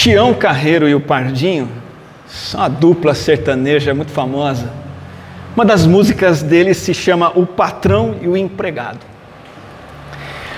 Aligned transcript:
Tião 0.00 0.32
Carreiro 0.32 0.88
e 0.88 0.94
o 0.94 1.00
Pardinho 1.00 1.68
são 2.26 2.58
uma 2.58 2.70
dupla 2.70 3.12
sertaneja 3.12 3.92
muito 3.92 4.10
famosa. 4.10 4.72
Uma 5.54 5.62
das 5.62 5.84
músicas 5.84 6.42
deles 6.42 6.78
se 6.78 6.94
chama 6.94 7.30
O 7.34 7.44
Patrão 7.44 8.14
e 8.22 8.26
o 8.26 8.34
Empregado. 8.34 9.00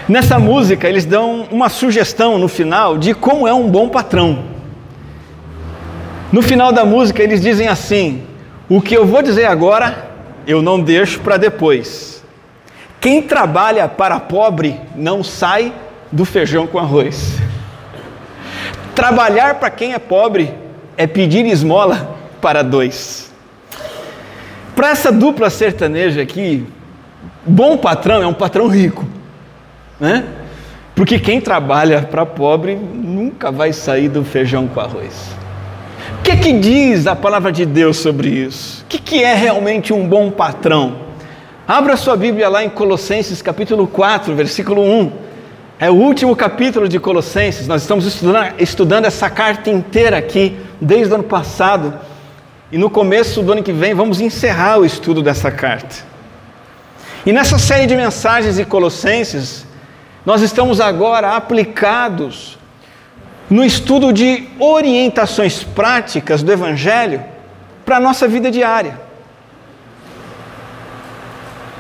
Nessa 0.09 0.39
música, 0.39 0.89
eles 0.89 1.05
dão 1.05 1.49
uma 1.51 1.69
sugestão 1.69 2.39
no 2.39 2.47
final 2.47 2.97
de 2.97 3.15
como 3.15 3.49
é 3.49 3.53
um 3.53 3.69
bom 3.69 3.89
patrão. 3.89 4.45
No 6.31 6.41
final 6.41 6.71
da 6.71 6.85
música, 6.85 7.21
eles 7.21 7.41
dizem 7.41 7.67
assim: 7.67 8.23
O 8.69 8.81
que 8.81 8.97
eu 8.97 9.05
vou 9.05 9.23
dizer 9.23 9.47
agora, 9.47 10.09
eu 10.47 10.63
não 10.63 10.79
deixo 10.79 11.19
para 11.19 11.37
depois. 11.37 12.23
Quem 13.01 13.21
trabalha 13.21 13.89
para 13.89 14.21
pobre 14.21 14.81
não 14.95 15.25
sai 15.25 15.73
do 16.13 16.25
feijão 16.25 16.65
com 16.65 16.79
arroz. 16.79 17.43
Trabalhar 18.95 19.55
para 19.55 19.71
quem 19.71 19.95
é 19.95 19.99
pobre 19.99 20.55
é 20.97 21.07
pedir 21.07 21.47
esmola 21.47 22.17
para 22.41 22.63
dois. 22.63 23.33
Para 24.77 24.91
essa 24.91 25.11
dupla 25.11 25.49
sertaneja 25.49 26.21
aqui, 26.23 26.67
bom 27.47 27.77
patrão 27.77 28.23
é 28.23 28.27
um 28.27 28.35
patrão 28.35 28.69
rico, 28.69 29.07
né? 29.99 30.25
Porque 30.95 31.19
quem 31.19 31.41
trabalha 31.41 32.03
para 32.03 32.27
pobre 32.27 32.75
nunca 32.75 33.51
vai 33.51 33.73
sair 33.73 34.09
do 34.09 34.25
feijão 34.25 34.69
com 34.69 34.81
arroz. 34.81 35.35
O 36.19 36.23
que, 36.23 36.37
que 36.37 36.53
diz 36.53 37.07
a 37.07 37.17
palavra 37.17 37.51
de 37.51 37.65
Deus 37.65 37.97
sobre 37.97 38.29
isso? 38.29 38.83
O 38.83 38.87
que, 38.87 38.99
que 38.99 39.25
é 39.25 39.35
realmente 39.35 39.93
um 39.93 40.07
bom 40.07 40.31
patrão? 40.31 40.97
Abra 41.67 41.97
sua 41.97 42.17
Bíblia 42.17 42.49
lá 42.49 42.63
em 42.63 42.69
Colossenses 42.69 43.41
capítulo 43.41 43.87
4, 43.87 44.35
versículo 44.35 44.83
1. 44.83 45.13
É 45.83 45.91
o 45.91 45.95
último 45.95 46.37
capítulo 46.37 46.89
de 46.89 47.01
Colossenses, 47.01 47.67
nós 47.67 47.83
estamos 47.83 48.07
estudando, 48.07 48.55
estudando 48.57 49.05
essa 49.05 49.29
carta 49.29 49.69
inteira 49.69 50.17
aqui, 50.17 50.57
desde 50.81 51.13
o 51.13 51.17
ano 51.17 51.25
passado, 51.25 51.99
e 52.71 52.79
no 52.79 52.89
começo 52.89 53.43
do 53.43 53.51
ano 53.51 53.65
que 53.65 53.73
vem 53.73 53.93
vamos 53.93 54.21
encerrar 54.21 54.79
o 54.79 54.85
estudo 54.85 55.21
dessa 55.25 55.51
carta. 55.51 55.97
E 57.27 57.33
nessa 57.33 57.59
série 57.59 57.85
de 57.87 57.97
mensagens 57.97 58.55
de 58.55 58.65
Colossenses, 58.65 59.67
nós 60.25 60.41
estamos 60.41 60.81
agora 60.81 61.35
aplicados 61.35 62.57
no 63.51 63.65
estudo 63.65 64.13
de 64.13 64.49
orientações 64.61 65.65
práticas 65.65 66.45
do 66.45 66.53
Evangelho 66.53 67.25
para 67.85 67.97
a 67.97 68.01
nossa 68.01 68.29
vida 68.29 68.53
diária. 68.53 69.01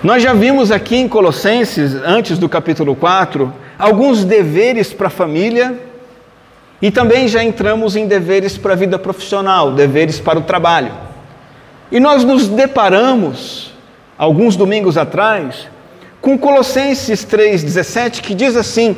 Nós 0.02 0.24
já 0.24 0.34
vimos 0.34 0.72
aqui 0.72 0.96
em 0.96 1.06
Colossenses, 1.06 1.94
antes 2.04 2.36
do 2.36 2.48
capítulo 2.48 2.96
4, 2.96 3.61
alguns 3.82 4.24
deveres 4.24 4.92
para 4.92 5.08
a 5.08 5.10
família 5.10 5.76
e 6.80 6.88
também 6.88 7.26
já 7.26 7.42
entramos 7.42 7.96
em 7.96 8.06
deveres 8.06 8.56
para 8.56 8.74
a 8.74 8.76
vida 8.76 8.96
profissional, 8.96 9.72
deveres 9.72 10.20
para 10.20 10.38
o 10.38 10.42
trabalho. 10.42 10.92
E 11.90 11.98
nós 11.98 12.22
nos 12.22 12.46
deparamos, 12.46 13.74
alguns 14.16 14.54
domingos 14.54 14.96
atrás, 14.96 15.66
com 16.20 16.38
Colossenses 16.38 17.26
3,17, 17.26 18.20
que 18.20 18.34
diz 18.36 18.56
assim: 18.56 18.96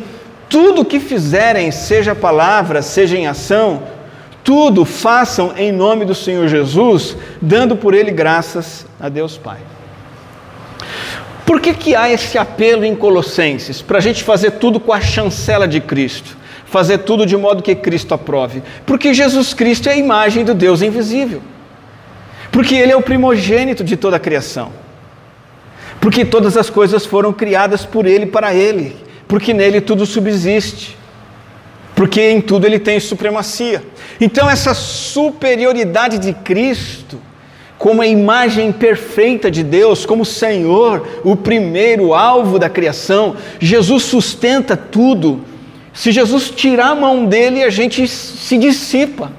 tudo 0.50 0.84
que 0.84 1.00
fizerem, 1.00 1.70
seja 1.70 2.14
palavra, 2.14 2.82
seja 2.82 3.16
em 3.16 3.26
ação, 3.26 3.84
tudo 4.44 4.84
façam 4.84 5.54
em 5.56 5.72
nome 5.72 6.04
do 6.04 6.14
Senhor 6.14 6.46
Jesus, 6.46 7.16
dando 7.40 7.74
por 7.74 7.94
ele 7.94 8.10
graças 8.10 8.84
a 9.00 9.08
Deus 9.08 9.38
Pai. 9.38 9.60
Por 11.54 11.60
que, 11.60 11.72
que 11.72 11.94
há 11.94 12.10
esse 12.10 12.36
apelo 12.36 12.84
em 12.84 12.96
Colossenses? 12.96 13.80
Para 13.80 13.98
a 13.98 14.00
gente 14.00 14.24
fazer 14.24 14.50
tudo 14.50 14.80
com 14.80 14.92
a 14.92 15.00
chancela 15.00 15.68
de 15.68 15.80
Cristo, 15.80 16.36
fazer 16.66 16.98
tudo 16.98 17.24
de 17.24 17.36
modo 17.36 17.62
que 17.62 17.76
Cristo 17.76 18.12
aprove. 18.12 18.60
Porque 18.84 19.14
Jesus 19.14 19.54
Cristo 19.54 19.88
é 19.88 19.92
a 19.92 19.96
imagem 19.96 20.44
do 20.44 20.52
Deus 20.52 20.82
invisível. 20.82 21.40
Porque 22.50 22.74
Ele 22.74 22.90
é 22.90 22.96
o 22.96 23.02
primogênito 23.02 23.84
de 23.84 23.96
toda 23.96 24.16
a 24.16 24.18
criação. 24.18 24.72
Porque 26.00 26.24
todas 26.24 26.56
as 26.56 26.68
coisas 26.68 27.06
foram 27.06 27.32
criadas 27.32 27.86
por 27.86 28.04
Ele 28.04 28.26
para 28.26 28.52
Ele. 28.52 28.96
Porque 29.28 29.54
nele 29.54 29.80
tudo 29.80 30.04
subsiste. 30.04 30.98
Porque 31.94 32.20
em 32.20 32.40
tudo 32.40 32.66
Ele 32.66 32.80
tem 32.80 32.98
supremacia. 32.98 33.80
Então, 34.20 34.50
essa 34.50 34.74
superioridade 34.74 36.18
de 36.18 36.32
Cristo 36.32 37.20
como 37.84 38.00
a 38.00 38.06
imagem 38.06 38.72
perfeita 38.72 39.50
de 39.50 39.62
Deus, 39.62 40.06
como 40.06 40.24
Senhor, 40.24 41.06
o 41.22 41.36
primeiro 41.36 42.14
alvo 42.14 42.58
da 42.58 42.70
criação. 42.70 43.36
Jesus 43.60 44.04
sustenta 44.04 44.74
tudo. 44.74 45.42
Se 45.92 46.10
Jesus 46.10 46.48
tirar 46.48 46.92
a 46.92 46.94
mão 46.94 47.26
dele, 47.26 47.62
a 47.62 47.68
gente 47.68 48.08
se 48.08 48.56
dissipa, 48.56 49.30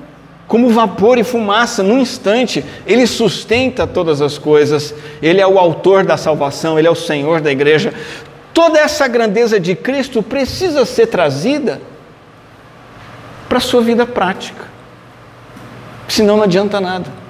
como 0.47 0.69
vapor 0.69 1.17
e 1.17 1.23
fumaça, 1.23 1.81
num 1.81 1.97
instante. 1.97 2.63
Ele 2.85 3.07
sustenta 3.07 3.87
todas 3.87 4.21
as 4.21 4.37
coisas, 4.37 4.93
ele 5.23 5.41
é 5.41 5.47
o 5.47 5.57
autor 5.57 6.05
da 6.05 6.15
salvação, 6.15 6.77
ele 6.77 6.87
é 6.87 6.91
o 6.91 6.93
Senhor 6.93 7.41
da 7.41 7.51
igreja. 7.51 7.95
Toda 8.53 8.77
essa 8.77 9.07
grandeza 9.07 9.59
de 9.59 9.73
Cristo 9.73 10.21
precisa 10.21 10.85
ser 10.85 11.07
trazida 11.07 11.81
para 13.49 13.57
a 13.57 13.61
sua 13.61 13.81
vida 13.81 14.05
prática, 14.05 14.65
senão 16.07 16.37
não 16.37 16.43
adianta 16.43 16.79
nada. 16.79 17.24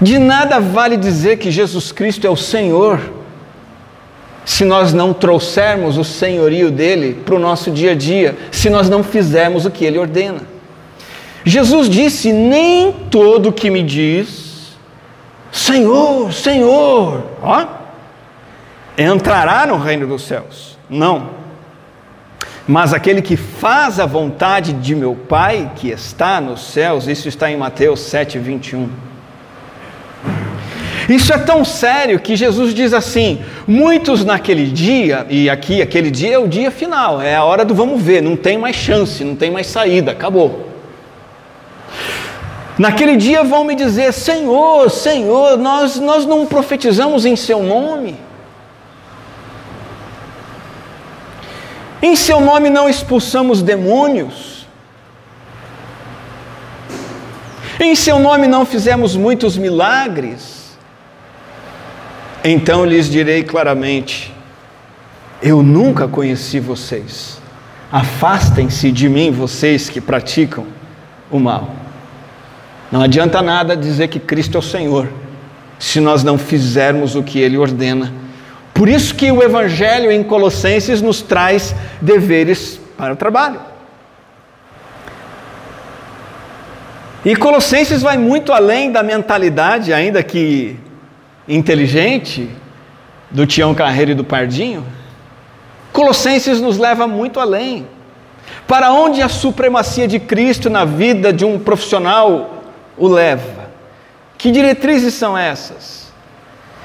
De 0.00 0.18
nada 0.18 0.60
vale 0.60 0.96
dizer 0.96 1.36
que 1.36 1.50
Jesus 1.50 1.92
Cristo 1.92 2.26
é 2.26 2.30
o 2.30 2.36
Senhor, 2.36 3.00
se 4.44 4.64
nós 4.64 4.94
não 4.94 5.12
trouxermos 5.12 5.98
o 5.98 6.04
senhorio 6.04 6.70
dele 6.70 7.20
para 7.24 7.34
o 7.34 7.38
nosso 7.38 7.70
dia 7.70 7.92
a 7.92 7.94
dia, 7.94 8.36
se 8.50 8.70
nós 8.70 8.88
não 8.88 9.04
fizermos 9.04 9.66
o 9.66 9.70
que 9.70 9.84
ele 9.84 9.98
ordena. 9.98 10.40
Jesus 11.44 11.88
disse: 11.88 12.32
Nem 12.32 12.92
todo 13.10 13.52
que 13.52 13.70
me 13.70 13.82
diz, 13.82 14.76
Senhor, 15.52 16.32
Senhor, 16.32 17.24
ó, 17.42 17.66
entrará 18.96 19.66
no 19.66 19.76
reino 19.76 20.06
dos 20.06 20.22
céus. 20.22 20.78
Não. 20.88 21.38
Mas 22.66 22.94
aquele 22.94 23.20
que 23.20 23.36
faz 23.36 23.98
a 23.98 24.06
vontade 24.06 24.72
de 24.72 24.94
meu 24.94 25.14
Pai 25.14 25.72
que 25.76 25.90
está 25.90 26.40
nos 26.40 26.72
céus, 26.72 27.06
isso 27.06 27.28
está 27.28 27.50
em 27.50 27.56
Mateus 27.56 28.00
7, 28.00 28.38
21. 28.38 29.09
Isso 31.10 31.32
é 31.32 31.38
tão 31.38 31.64
sério 31.64 32.20
que 32.20 32.36
Jesus 32.36 32.72
diz 32.72 32.94
assim: 32.94 33.42
muitos 33.66 34.24
naquele 34.24 34.66
dia, 34.66 35.26
e 35.28 35.50
aqui 35.50 35.82
aquele 35.82 36.08
dia 36.08 36.34
é 36.34 36.38
o 36.38 36.46
dia 36.46 36.70
final, 36.70 37.20
é 37.20 37.34
a 37.34 37.42
hora 37.42 37.64
do 37.64 37.74
vamos 37.74 38.00
ver, 38.00 38.22
não 38.22 38.36
tem 38.36 38.56
mais 38.56 38.76
chance, 38.76 39.24
não 39.24 39.34
tem 39.34 39.50
mais 39.50 39.66
saída, 39.66 40.12
acabou. 40.12 40.68
Naquele 42.78 43.16
dia 43.16 43.42
vão 43.42 43.64
me 43.64 43.74
dizer: 43.74 44.12
Senhor, 44.12 44.88
Senhor, 44.88 45.58
nós, 45.58 45.98
nós 45.98 46.24
não 46.24 46.46
profetizamos 46.46 47.26
em 47.26 47.34
Seu 47.34 47.60
nome. 47.60 48.16
Em 52.00 52.14
Seu 52.14 52.40
nome 52.40 52.70
não 52.70 52.88
expulsamos 52.88 53.62
demônios. 53.62 54.64
Em 57.80 57.96
Seu 57.96 58.20
nome 58.20 58.46
não 58.46 58.64
fizemos 58.64 59.16
muitos 59.16 59.58
milagres. 59.58 60.59
Então 62.42 62.84
lhes 62.84 63.08
direi 63.08 63.42
claramente: 63.42 64.32
Eu 65.42 65.62
nunca 65.62 66.08
conheci 66.08 66.58
vocês. 66.58 67.40
Afastem-se 67.92 68.90
de 68.92 69.08
mim, 69.08 69.30
vocês 69.30 69.88
que 69.88 70.00
praticam 70.00 70.66
o 71.30 71.38
mal. 71.38 71.74
Não 72.90 73.02
adianta 73.02 73.42
nada 73.42 73.76
dizer 73.76 74.08
que 74.08 74.18
Cristo 74.18 74.56
é 74.56 74.58
o 74.58 74.62
Senhor, 74.62 75.08
se 75.78 76.00
nós 76.00 76.24
não 76.24 76.38
fizermos 76.38 77.14
o 77.14 77.22
que 77.22 77.38
Ele 77.38 77.58
ordena. 77.58 78.12
Por 78.72 78.88
isso 78.88 79.14
que 79.14 79.30
o 79.30 79.42
Evangelho 79.42 80.10
em 80.10 80.22
Colossenses 80.22 81.02
nos 81.02 81.20
traz 81.20 81.74
deveres 82.00 82.80
para 82.96 83.12
o 83.12 83.16
trabalho. 83.16 83.60
E 87.24 87.36
Colossenses 87.36 88.00
vai 88.00 88.16
muito 88.16 88.52
além 88.52 88.90
da 88.90 89.02
mentalidade, 89.02 89.92
ainda 89.92 90.22
que 90.22 90.78
inteligente 91.50 92.48
do 93.30 93.46
Tião 93.46 93.74
Carreiro 93.74 94.12
e 94.12 94.14
do 94.14 94.24
Pardinho, 94.24 94.86
Colossenses 95.92 96.60
nos 96.60 96.78
leva 96.78 97.06
muito 97.06 97.40
além. 97.40 97.86
Para 98.66 98.92
onde 98.92 99.20
a 99.20 99.28
supremacia 99.28 100.06
de 100.06 100.20
Cristo 100.20 100.70
na 100.70 100.84
vida 100.84 101.32
de 101.32 101.44
um 101.44 101.58
profissional 101.58 102.62
o 102.96 103.08
leva? 103.08 103.70
Que 104.38 104.50
diretrizes 104.50 105.14
são 105.14 105.36
essas? 105.36 106.12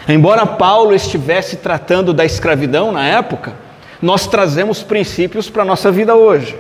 Embora 0.08 0.46
Paulo 0.46 0.94
estivesse 0.94 1.58
tratando 1.58 2.14
da 2.14 2.26
escravidão 2.26 2.92
na 2.92 3.06
época, 3.06 3.54
nós 4.02 4.28
trazemos 4.28 4.84
princípios 4.84 5.50
para 5.50 5.62
a 5.62 5.66
nossa 5.66 5.92
vida 5.92 6.16
hoje. 6.16 6.58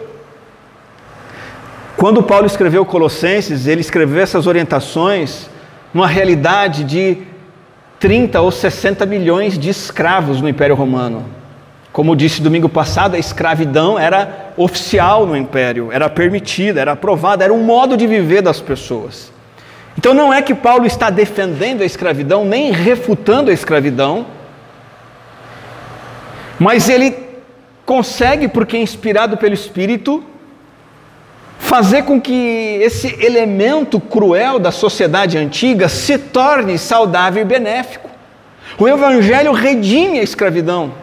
Quando 1.97 2.23
Paulo 2.23 2.45
escreveu 2.45 2.85
Colossenses, 2.85 3.67
ele 3.67 3.81
escreveu 3.81 4.21
essas 4.21 4.47
orientações 4.47 5.49
numa 5.93 6.07
realidade 6.07 6.83
de 6.83 7.34
30 7.99 8.41
ou 8.41 8.51
60 8.51 9.05
milhões 9.05 9.57
de 9.57 9.69
escravos 9.69 10.41
no 10.41 10.49
Império 10.49 10.75
Romano. 10.75 11.25
Como 11.91 12.15
disse 12.15 12.41
domingo 12.41 12.67
passado, 12.67 13.15
a 13.15 13.19
escravidão 13.19 13.97
era 13.97 14.51
oficial 14.57 15.25
no 15.25 15.35
império, 15.35 15.89
era 15.93 16.09
permitida, 16.09 16.81
era 16.81 16.91
aprovada, 16.91 17.43
era 17.43 17.53
um 17.53 17.63
modo 17.63 17.95
de 17.95 18.05
viver 18.05 18.41
das 18.41 18.59
pessoas. 18.59 19.31
Então 19.97 20.13
não 20.13 20.33
é 20.33 20.41
que 20.41 20.53
Paulo 20.53 20.85
está 20.85 21.09
defendendo 21.09 21.81
a 21.81 21.85
escravidão, 21.85 22.43
nem 22.43 22.71
refutando 22.71 23.49
a 23.49 23.53
escravidão, 23.53 24.25
mas 26.59 26.89
ele 26.89 27.15
consegue, 27.85 28.49
porque 28.49 28.75
é 28.75 28.81
inspirado 28.81 29.37
pelo 29.37 29.53
Espírito, 29.53 30.21
fazer 31.57 32.03
com 32.03 32.19
que 32.19 32.79
esse 32.81 33.07
elemento 33.23 33.99
cruel 33.99 34.59
da 34.59 34.71
sociedade 34.71 35.37
antiga 35.37 35.89
se 35.89 36.17
torne 36.17 36.77
saudável 36.77 37.41
e 37.41 37.45
benéfico. 37.45 38.09
O 38.77 38.87
Evangelho 38.87 39.51
redime 39.53 40.19
a 40.19 40.23
escravidão. 40.23 40.93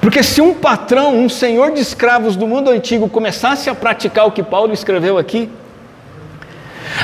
Porque 0.00 0.22
se 0.22 0.40
um 0.40 0.52
patrão, 0.52 1.16
um 1.16 1.28
senhor 1.28 1.70
de 1.70 1.80
escravos 1.80 2.34
do 2.34 2.46
mundo 2.46 2.70
antigo 2.70 3.08
começasse 3.08 3.70
a 3.70 3.74
praticar 3.74 4.26
o 4.26 4.32
que 4.32 4.42
Paulo 4.42 4.72
escreveu 4.72 5.16
aqui, 5.16 5.48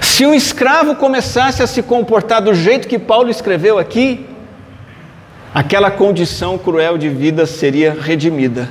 se 0.03 0.27
um 0.27 0.35
escravo 0.35 0.97
começasse 0.97 1.63
a 1.63 1.67
se 1.67 1.83
comportar 1.83 2.43
do 2.43 2.53
jeito 2.53 2.89
que 2.89 2.99
Paulo 2.99 3.31
escreveu 3.31 3.79
aqui, 3.79 4.27
aquela 5.55 5.91
condição 5.91 6.59
cruel 6.59 6.99
de 6.99 7.09
vida 7.09 7.47
seria 7.47 7.97
redimida. 7.99 8.69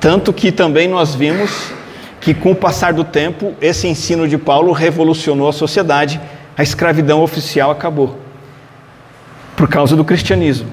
Tanto 0.00 0.32
que 0.32 0.50
também 0.50 0.88
nós 0.88 1.14
vimos 1.14 1.70
que, 2.26 2.34
com 2.34 2.50
o 2.50 2.56
passar 2.56 2.92
do 2.92 3.04
tempo, 3.04 3.54
esse 3.60 3.86
ensino 3.86 4.26
de 4.26 4.36
Paulo 4.36 4.72
revolucionou 4.72 5.48
a 5.48 5.52
sociedade, 5.52 6.20
a 6.58 6.62
escravidão 6.64 7.22
oficial 7.22 7.70
acabou 7.70 8.18
por 9.54 9.68
causa 9.68 9.94
do 9.94 10.04
cristianismo. 10.04 10.68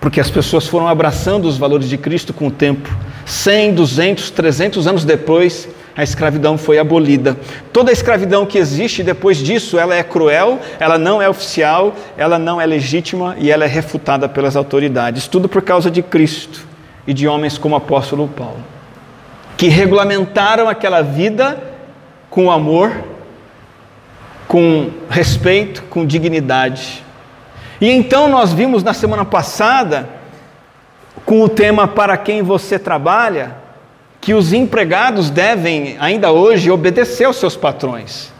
Porque 0.00 0.18
as 0.18 0.28
pessoas 0.28 0.66
foram 0.66 0.88
abraçando 0.88 1.44
os 1.46 1.56
valores 1.56 1.88
de 1.88 1.96
Cristo 1.96 2.34
com 2.34 2.48
o 2.48 2.50
tempo. 2.50 2.92
100, 3.24 3.74
200, 3.74 4.30
300 4.32 4.88
anos 4.88 5.04
depois, 5.04 5.68
a 5.96 6.02
escravidão 6.02 6.58
foi 6.58 6.80
abolida. 6.80 7.36
Toda 7.72 7.90
a 7.90 7.92
escravidão 7.92 8.44
que 8.44 8.58
existe 8.58 9.04
depois 9.04 9.38
disso, 9.38 9.78
ela 9.78 9.94
é 9.94 10.02
cruel, 10.02 10.58
ela 10.80 10.98
não 10.98 11.22
é 11.22 11.28
oficial, 11.28 11.94
ela 12.16 12.36
não 12.36 12.60
é 12.60 12.66
legítima 12.66 13.36
e 13.38 13.48
ela 13.48 13.62
é 13.62 13.68
refutada 13.68 14.28
pelas 14.28 14.56
autoridades. 14.56 15.28
Tudo 15.28 15.48
por 15.48 15.62
causa 15.62 15.88
de 15.88 16.02
Cristo 16.02 16.66
e 17.06 17.14
de 17.14 17.28
homens 17.28 17.56
como 17.56 17.76
o 17.76 17.78
apóstolo 17.78 18.26
Paulo, 18.26 18.58
que 19.58 19.66
regulamentaram 19.66 20.68
aquela 20.68 21.02
vida 21.02 21.60
com 22.30 22.48
amor, 22.48 22.92
com 24.46 24.88
respeito, 25.10 25.82
com 25.90 26.06
dignidade. 26.06 27.04
E 27.80 27.90
então 27.90 28.28
nós 28.28 28.52
vimos 28.52 28.84
na 28.84 28.94
semana 28.94 29.24
passada, 29.24 30.08
com 31.26 31.42
o 31.42 31.48
tema 31.48 31.88
Para 31.88 32.16
quem 32.16 32.40
você 32.40 32.78
trabalha, 32.78 33.56
que 34.20 34.32
os 34.32 34.52
empregados 34.52 35.28
devem, 35.28 35.96
ainda 35.98 36.30
hoje, 36.30 36.70
obedecer 36.70 37.24
aos 37.24 37.36
seus 37.36 37.56
patrões. 37.56 38.32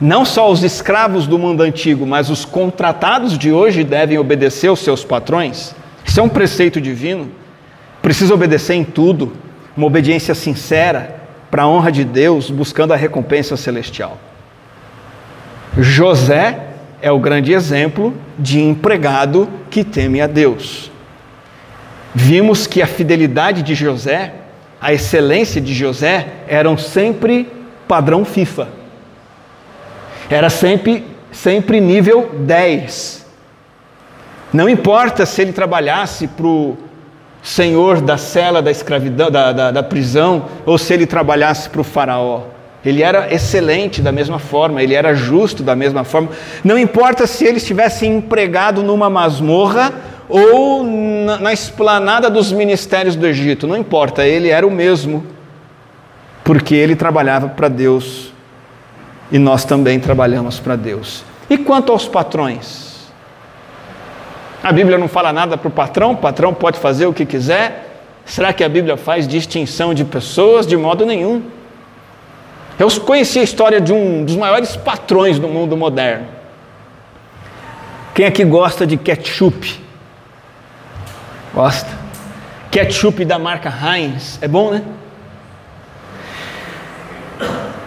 Não 0.00 0.24
só 0.24 0.50
os 0.50 0.64
escravos 0.64 1.28
do 1.28 1.38
mundo 1.38 1.62
antigo, 1.62 2.04
mas 2.04 2.30
os 2.30 2.44
contratados 2.44 3.38
de 3.38 3.52
hoje 3.52 3.84
devem 3.84 4.18
obedecer 4.18 4.66
aos 4.66 4.80
seus 4.80 5.04
patrões. 5.04 5.72
Isso 6.04 6.18
é 6.18 6.22
um 6.22 6.28
preceito 6.28 6.80
divino. 6.80 7.30
Precisa 8.02 8.34
obedecer 8.34 8.74
em 8.74 8.84
tudo, 8.84 9.32
uma 9.78 9.86
obediência 9.86 10.34
sincera, 10.34 11.16
para 11.50 11.62
a 11.62 11.68
honra 11.68 11.90
de 11.90 12.04
Deus, 12.04 12.50
buscando 12.50 12.92
a 12.92 12.96
recompensa 12.96 13.56
celestial. 13.56 14.18
José 15.78 16.58
é 17.00 17.10
o 17.10 17.18
grande 17.18 17.52
exemplo 17.52 18.12
de 18.36 18.60
empregado 18.60 19.48
que 19.70 19.84
teme 19.84 20.20
a 20.20 20.26
Deus. 20.26 20.90
Vimos 22.14 22.66
que 22.66 22.82
a 22.82 22.86
fidelidade 22.86 23.62
de 23.62 23.74
José 23.74 24.34
a 24.80 24.92
excelência 24.92 25.60
de 25.60 25.74
José 25.74 26.26
eram 26.46 26.76
sempre 26.76 27.50
padrão 27.86 28.24
FIFA. 28.24 28.68
Era 30.30 30.50
sempre, 30.50 31.04
sempre 31.32 31.80
nível 31.80 32.30
10. 32.40 33.26
Não 34.52 34.68
importa 34.68 35.24
se 35.24 35.42
ele 35.42 35.52
trabalhasse 35.52 36.26
para 36.26 36.46
o 36.46 36.76
senhor 37.48 38.02
da 38.02 38.18
cela 38.18 38.60
da 38.60 38.70
escravidão, 38.70 39.30
da, 39.30 39.52
da, 39.52 39.70
da 39.70 39.82
prisão, 39.82 40.44
ou 40.66 40.76
se 40.76 40.92
ele 40.92 41.06
trabalhasse 41.06 41.70
para 41.70 41.80
o 41.80 41.84
faraó. 41.84 42.42
Ele 42.84 43.02
era 43.02 43.32
excelente 43.32 44.02
da 44.02 44.12
mesma 44.12 44.38
forma, 44.38 44.82
ele 44.82 44.94
era 44.94 45.14
justo 45.14 45.62
da 45.62 45.74
mesma 45.74 46.04
forma. 46.04 46.28
Não 46.62 46.78
importa 46.78 47.26
se 47.26 47.46
ele 47.46 47.56
estivesse 47.56 48.06
empregado 48.06 48.82
numa 48.82 49.08
masmorra 49.08 49.94
ou 50.28 50.84
na, 50.84 51.38
na 51.38 51.52
esplanada 51.52 52.28
dos 52.28 52.52
ministérios 52.52 53.16
do 53.16 53.26
Egito, 53.26 53.66
não 53.66 53.76
importa, 53.76 54.26
ele 54.26 54.48
era 54.48 54.66
o 54.66 54.70
mesmo, 54.70 55.24
porque 56.44 56.74
ele 56.74 56.94
trabalhava 56.94 57.48
para 57.48 57.68
Deus 57.68 58.30
e 59.32 59.38
nós 59.38 59.64
também 59.64 59.98
trabalhamos 59.98 60.60
para 60.60 60.76
Deus. 60.76 61.24
E 61.48 61.56
quanto 61.56 61.92
aos 61.92 62.06
patrões? 62.06 62.87
A 64.68 64.72
Bíblia 64.72 64.98
não 64.98 65.08
fala 65.08 65.32
nada 65.32 65.56
para 65.56 65.66
o 65.66 65.70
patrão, 65.70 66.12
o 66.12 66.16
patrão 66.18 66.52
pode 66.52 66.78
fazer 66.78 67.06
o 67.06 67.14
que 67.14 67.24
quiser. 67.24 68.02
Será 68.26 68.52
que 68.52 68.62
a 68.62 68.68
Bíblia 68.68 68.98
faz 68.98 69.26
distinção 69.26 69.94
de 69.94 70.04
pessoas? 70.04 70.66
De 70.66 70.76
modo 70.76 71.06
nenhum. 71.06 71.42
Eu 72.78 72.90
conheci 73.00 73.38
a 73.38 73.42
história 73.42 73.80
de 73.80 73.94
um 73.94 74.26
dos 74.26 74.36
maiores 74.36 74.76
patrões 74.76 75.38
do 75.38 75.48
mundo 75.48 75.74
moderno. 75.74 76.26
Quem 78.14 78.26
aqui 78.26 78.44
gosta 78.44 78.86
de 78.86 78.98
ketchup? 78.98 79.82
Gosta? 81.54 81.88
Ketchup 82.70 83.24
da 83.24 83.38
marca 83.38 83.72
Heinz. 83.72 84.38
É 84.42 84.46
bom, 84.46 84.70
né? 84.70 84.82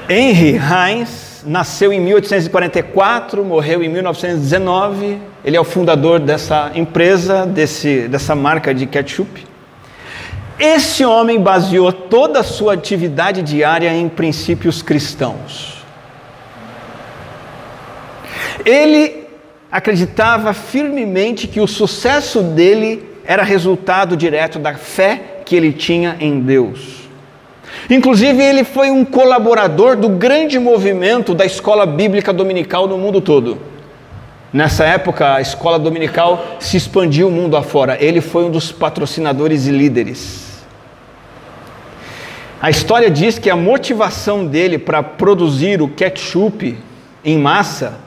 Henry 0.10 0.58
Heinz 0.58 1.31
nasceu 1.46 1.92
em 1.92 2.00
1844, 2.00 3.44
morreu 3.44 3.84
em 3.84 3.90
1919. 3.90 5.20
Ele 5.44 5.58
é 5.58 5.62
o 5.62 5.64
fundador 5.64 6.20
dessa 6.20 6.72
empresa, 6.76 7.46
desse, 7.46 8.08
dessa 8.08 8.36
marca 8.36 8.74
de 8.74 8.86
ketchup. 8.86 9.46
Esse 10.60 11.04
homem 11.04 11.40
baseou 11.40 11.92
toda 11.92 12.42
a 12.42 12.44
sua 12.44 12.74
atividade 12.74 13.42
diária 13.42 13.92
em 13.94 14.08
princípios 14.08 14.82
cristãos. 14.82 15.84
Ele 18.64 19.28
acreditava 19.72 20.54
firmemente 20.54 21.48
que 21.48 21.60
o 21.60 21.68
sucesso 21.68 22.44
dele 22.44 23.04
era 23.26 23.44
resultado 23.44 24.16
direto 24.16 24.60
da 24.60 24.76
fé 24.76 25.42
que 25.46 25.56
ele 25.56 25.74
tinha 25.74 26.16
em 26.20 26.40
Deus. 26.42 27.01
Inclusive, 27.90 28.42
ele 28.42 28.64
foi 28.64 28.92
um 28.92 29.04
colaborador 29.04 29.96
do 29.96 30.10
grande 30.10 30.60
movimento 30.60 31.34
da 31.34 31.46
escola 31.46 31.86
bíblica 31.86 32.32
dominical 32.32 32.88
no 32.88 32.98
mundo 32.98 33.20
todo. 33.20 33.58
Nessa 34.54 34.84
época, 34.84 35.36
a 35.36 35.42
escola 35.42 35.80
dominical 35.80 36.58
se 36.60 36.76
expandiu 36.78 37.28
o 37.28 37.32
mundo 37.32 37.56
afora. 37.56 37.98
Ele 38.04 38.20
foi 38.20 38.44
um 38.44 38.52
dos 38.52 38.72
patrocinadores 38.72 39.66
e 39.66 39.72
líderes. 39.72 40.52
A 42.62 42.70
história 42.70 43.10
diz 43.10 43.40
que 43.40 43.50
a 43.50 43.56
motivação 43.56 44.46
dele 44.46 44.78
para 44.78 45.02
produzir 45.02 45.82
o 45.82 45.88
ketchup 45.88 46.78
em 47.24 47.38
massa 47.38 48.00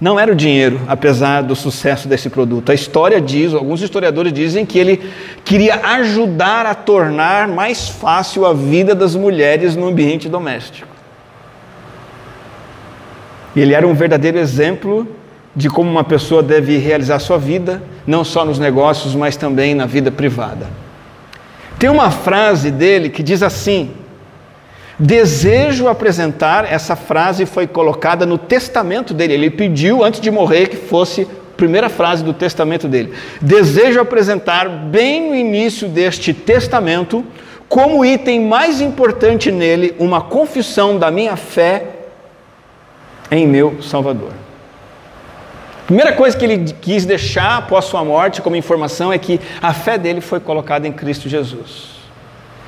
não 0.00 0.18
era 0.18 0.32
o 0.32 0.34
dinheiro, 0.34 0.80
apesar 0.88 1.42
do 1.42 1.54
sucesso 1.54 2.08
desse 2.08 2.30
produto. 2.30 2.72
A 2.72 2.74
história 2.74 3.20
diz, 3.20 3.52
alguns 3.52 3.82
historiadores 3.82 4.32
dizem 4.32 4.64
que 4.64 4.78
ele 4.78 5.10
queria 5.44 5.74
ajudar 5.76 6.64
a 6.64 6.74
tornar 6.74 7.46
mais 7.46 7.88
fácil 7.88 8.46
a 8.46 8.54
vida 8.54 8.94
das 8.94 9.14
mulheres 9.14 9.76
no 9.76 9.86
ambiente 9.86 10.28
doméstico. 10.28 10.88
Ele 13.54 13.74
era 13.74 13.86
um 13.86 13.92
verdadeiro 13.92 14.38
exemplo 14.38 15.06
de 15.54 15.68
como 15.68 15.90
uma 15.90 16.04
pessoa 16.04 16.42
deve 16.42 16.78
realizar 16.78 17.18
sua 17.18 17.36
vida, 17.36 17.82
não 18.06 18.24
só 18.24 18.44
nos 18.44 18.58
negócios, 18.58 19.14
mas 19.14 19.36
também 19.36 19.74
na 19.74 19.84
vida 19.84 20.10
privada. 20.10 20.68
Tem 21.78 21.90
uma 21.90 22.10
frase 22.10 22.70
dele 22.70 23.10
que 23.10 23.22
diz 23.22 23.42
assim: 23.42 23.90
Desejo 25.02 25.88
apresentar, 25.88 26.70
essa 26.70 26.94
frase 26.94 27.46
foi 27.46 27.66
colocada 27.66 28.26
no 28.26 28.36
testamento 28.36 29.14
dele. 29.14 29.32
Ele 29.32 29.48
pediu 29.48 30.04
antes 30.04 30.20
de 30.20 30.30
morrer 30.30 30.66
que 30.66 30.76
fosse 30.76 31.22
a 31.22 31.56
primeira 31.56 31.88
frase 31.88 32.22
do 32.22 32.34
testamento 32.34 32.86
dele. 32.86 33.14
Desejo 33.40 33.98
apresentar 33.98 34.68
bem 34.68 35.30
no 35.30 35.34
início 35.34 35.88
deste 35.88 36.34
testamento, 36.34 37.24
como 37.66 38.04
item 38.04 38.42
mais 38.42 38.82
importante 38.82 39.50
nele, 39.50 39.94
uma 39.98 40.20
confissão 40.20 40.98
da 40.98 41.10
minha 41.10 41.34
fé 41.34 41.86
em 43.30 43.46
meu 43.46 43.80
Salvador. 43.80 44.32
Primeira 45.86 46.12
coisa 46.12 46.36
que 46.36 46.44
ele 46.44 46.74
quis 46.78 47.06
deixar 47.06 47.56
após 47.56 47.86
sua 47.86 48.04
morte 48.04 48.42
como 48.42 48.54
informação 48.54 49.10
é 49.10 49.16
que 49.16 49.40
a 49.62 49.72
fé 49.72 49.96
dele 49.96 50.20
foi 50.20 50.40
colocada 50.40 50.86
em 50.86 50.92
Cristo 50.92 51.26
Jesus. 51.26 52.00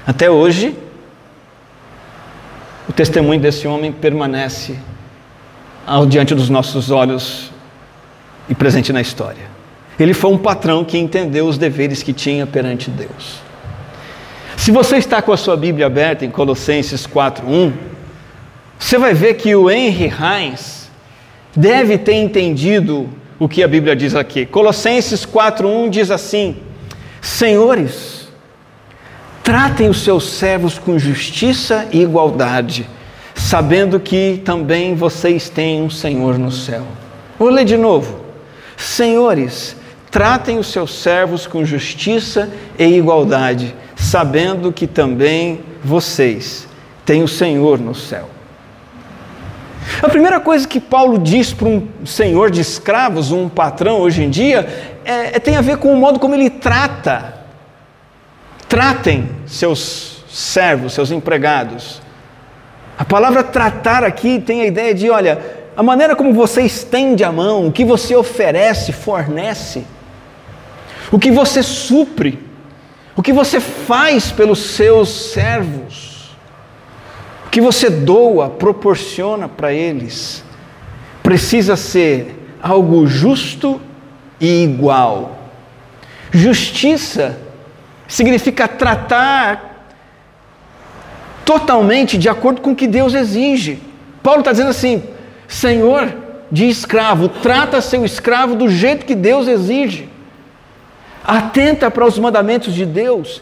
Até 0.07 0.31
hoje, 0.31 0.75
o 2.89 2.93
testemunho 2.93 3.41
desse 3.41 3.67
homem 3.67 3.93
permanece 3.93 4.77
ao 5.87 6.07
diante 6.07 6.35
dos 6.35 6.49
nossos 6.49 6.91
olhos 6.91 7.51
e 8.49 8.55
presente 8.55 8.93
na 8.93 9.01
história. 9.01 9.51
Ele 9.99 10.15
foi 10.15 10.31
um 10.33 10.39
patrão 10.39 10.85
que 10.85 10.99
entendeu 10.99 11.47
os 11.47 11.59
deveres 11.59 12.03
que 12.03 12.13
tinha 12.13 12.47
perante 12.47 12.91
Deus. 12.91 13.41
Se 14.57 14.71
você 14.71 14.97
está 14.97 15.21
com 15.21 15.33
a 15.33 15.37
sua 15.37 15.57
Bíblia 15.57 15.87
aberta 15.87 16.25
em 16.25 16.31
Colossenses 16.31 17.07
4:1, 17.07 17.73
você 18.79 18.99
vai 18.99 19.15
ver 19.15 19.35
que 19.35 19.55
o 19.55 19.71
Henry 19.71 20.13
Heinz 20.13 20.91
deve 21.55 21.99
ter 21.99 22.15
entendido 22.15 23.09
o 23.39 23.49
que 23.49 23.63
a 23.63 23.69
Bíblia 23.69 23.95
diz 23.95 24.15
aqui. 24.15 24.47
Colossenses 24.47 25.27
4:1 25.27 25.89
diz 25.91 26.11
assim: 26.11 26.57
Senhores, 27.21 28.12
tratem 29.43 29.89
os 29.89 30.03
seus 30.03 30.31
servos 30.31 30.79
com 30.79 30.99
justiça 30.99 31.89
e 31.93 32.03
igualdade, 32.03 32.89
sabendo 33.35 33.99
que 33.99 34.41
também 34.45 34.95
vocês 34.95 35.49
têm 35.49 35.83
um 35.83 35.91
Senhor 35.91 36.39
no 36.39 36.51
céu. 36.51 36.87
Vou 37.39 37.51
ler 37.51 37.65
de 37.65 37.77
novo. 37.77 38.21
Senhores, 38.77 39.77
tratem 40.11 40.59
os 40.59 40.69
seus 40.69 40.95
servos 40.95 41.47
com 41.47 41.65
justiça 41.65 42.51
e 42.79 42.85
igualdade, 42.85 43.75
sabendo 43.97 44.73
que 44.73 44.87
também 44.87 45.61
vocês 45.83 46.69
têm 47.05 47.23
o 47.23 47.29
Senhor 47.29 47.79
no 47.81 47.95
céu. 47.95 48.29
A 50.01 50.09
primeira 50.09 50.39
coisa 50.39 50.67
que 50.67 50.81
Paulo 50.81 51.19
diz 51.19 51.53
para 51.53 51.69
um 51.69 51.89
senhor 52.05 52.51
de 52.51 52.61
escravos, 52.61 53.33
um 53.33 53.49
patrão 53.49 53.99
hoje 53.99 54.23
em 54.23 54.31
dia, 54.31 54.95
é, 55.05 55.37
é, 55.37 55.39
tem 55.41 55.57
a 55.57 55.61
ver 55.61 55.79
com 55.79 55.93
o 55.93 55.97
modo 55.97 56.21
como 56.21 56.35
ele 56.35 56.49
trata. 56.49 57.42
Tratem 58.73 59.29
seus 59.45 60.25
servos, 60.31 60.95
seus 60.95 61.11
empregados. 61.11 62.01
A 62.97 63.05
palavra 63.05 63.45
tratar 63.45 64.03
aqui 64.03 64.41
tem 64.41 64.63
a 64.63 64.67
ideia 64.67 64.95
de, 64.95 65.11
olha, 65.11 65.39
a 65.77 65.83
maneira 65.83 66.17
como 66.17 66.33
você 66.33 66.63
estende 66.63 67.23
a 67.23 67.31
mão, 67.31 67.67
o 67.67 67.73
que 67.73 67.85
você 67.85 68.17
oferece, 68.17 68.91
fornece, 68.91 69.85
o 71.11 71.19
que 71.19 71.31
você 71.31 71.63
supre, 71.63 72.39
o 73.15 73.23
que 73.23 73.35
você 73.35 73.61
faz 73.61 74.33
pelos 74.33 74.61
seus 74.61 75.33
servos 75.33 76.13
que 77.51 77.61
você 77.61 77.91
doa, 77.91 78.49
proporciona 78.49 79.47
para 79.47 79.75
eles, 79.75 80.43
precisa 81.23 81.77
ser 81.77 82.57
algo 82.63 83.07
justo 83.07 83.79
e 84.41 84.65
igual. 84.65 85.51
Justiça 86.31 87.39
significa 88.13 88.69
tratar 88.69 89.87
totalmente 91.47 92.19
de 92.19 92.29
acordo 92.29 92.61
com 92.61 92.73
o 92.73 92.77
que 92.77 92.87
Deus 92.87 93.15
exige. 93.15 93.81
Paulo 94.23 94.41
está 94.41 94.53
dizendo 94.53 94.69
assim: 94.69 95.03
Senhor 95.49 96.15
de 96.51 96.69
escravo, 96.69 97.31
trata 97.31 97.81
seu 97.81 98.05
escravo 98.05 98.55
do 98.55 98.69
jeito 98.69 99.07
que 99.07 99.15
Deus 99.15 99.49
exige. 99.49 100.11
Atenta 101.25 101.91
para 101.91 102.05
os 102.05 102.19
mandamentos 102.19 102.75
de 102.75 102.85
Deus, 102.85 103.41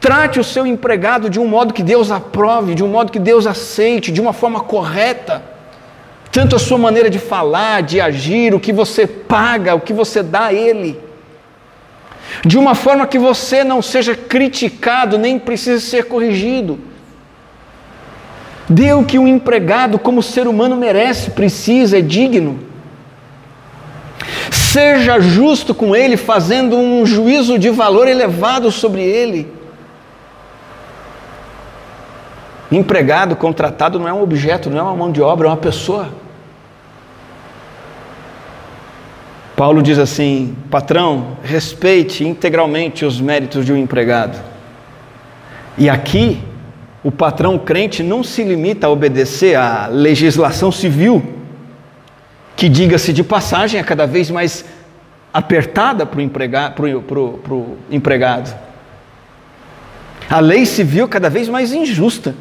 Trate 0.00 0.38
o 0.38 0.44
seu 0.44 0.64
empregado 0.64 1.28
de 1.28 1.40
um 1.40 1.48
modo 1.48 1.74
que 1.74 1.82
Deus 1.82 2.12
aprove, 2.12 2.76
de 2.76 2.84
um 2.84 2.88
modo 2.88 3.10
que 3.10 3.18
Deus 3.18 3.48
aceite, 3.48 4.12
de 4.12 4.20
uma 4.20 4.32
forma 4.32 4.60
correta. 4.60 5.42
Tanto 6.30 6.54
a 6.54 6.58
sua 6.58 6.78
maneira 6.78 7.10
de 7.10 7.18
falar, 7.18 7.82
de 7.82 8.00
agir, 8.00 8.54
o 8.54 8.60
que 8.60 8.72
você 8.72 9.08
paga, 9.08 9.74
o 9.74 9.80
que 9.80 9.92
você 9.92 10.22
dá 10.22 10.46
a 10.46 10.54
ele. 10.54 11.07
De 12.44 12.58
uma 12.58 12.74
forma 12.74 13.06
que 13.06 13.18
você 13.18 13.64
não 13.64 13.80
seja 13.80 14.14
criticado, 14.14 15.18
nem 15.18 15.38
precise 15.38 15.80
ser 15.80 16.04
corrigido. 16.04 16.78
Dê 18.68 18.92
o 18.92 19.04
que 19.04 19.18
um 19.18 19.26
empregado, 19.26 19.98
como 19.98 20.22
ser 20.22 20.46
humano, 20.46 20.76
merece, 20.76 21.30
precisa, 21.30 21.98
é 21.98 22.02
digno. 22.02 22.60
Seja 24.50 25.18
justo 25.20 25.74
com 25.74 25.96
ele, 25.96 26.16
fazendo 26.16 26.76
um 26.76 27.06
juízo 27.06 27.58
de 27.58 27.70
valor 27.70 28.06
elevado 28.06 28.70
sobre 28.70 29.02
ele. 29.02 29.50
Empregado, 32.70 33.34
contratado 33.34 33.98
não 33.98 34.06
é 34.06 34.12
um 34.12 34.22
objeto, 34.22 34.68
não 34.68 34.78
é 34.78 34.82
uma 34.82 34.94
mão 34.94 35.10
de 35.10 35.22
obra, 35.22 35.48
é 35.48 35.50
uma 35.50 35.56
pessoa. 35.56 36.10
Paulo 39.58 39.82
diz 39.82 39.98
assim: 39.98 40.54
patrão, 40.70 41.36
respeite 41.42 42.24
integralmente 42.24 43.04
os 43.04 43.20
méritos 43.20 43.66
de 43.66 43.72
um 43.72 43.76
empregado. 43.76 44.38
E 45.76 45.90
aqui, 45.90 46.40
o 47.02 47.10
patrão 47.10 47.58
crente 47.58 48.00
não 48.00 48.22
se 48.22 48.44
limita 48.44 48.86
a 48.86 48.90
obedecer 48.90 49.56
à 49.56 49.88
legislação 49.88 50.70
civil, 50.70 51.20
que, 52.54 52.68
diga-se 52.68 53.12
de 53.12 53.24
passagem, 53.24 53.80
é 53.80 53.82
cada 53.82 54.06
vez 54.06 54.30
mais 54.30 54.64
apertada 55.34 56.06
para 56.06 56.20
o 56.20 57.76
empregado. 57.90 58.54
A 60.30 60.38
lei 60.38 60.66
civil 60.66 61.08
cada 61.08 61.28
vez 61.28 61.48
mais 61.48 61.72
injusta. 61.72 62.32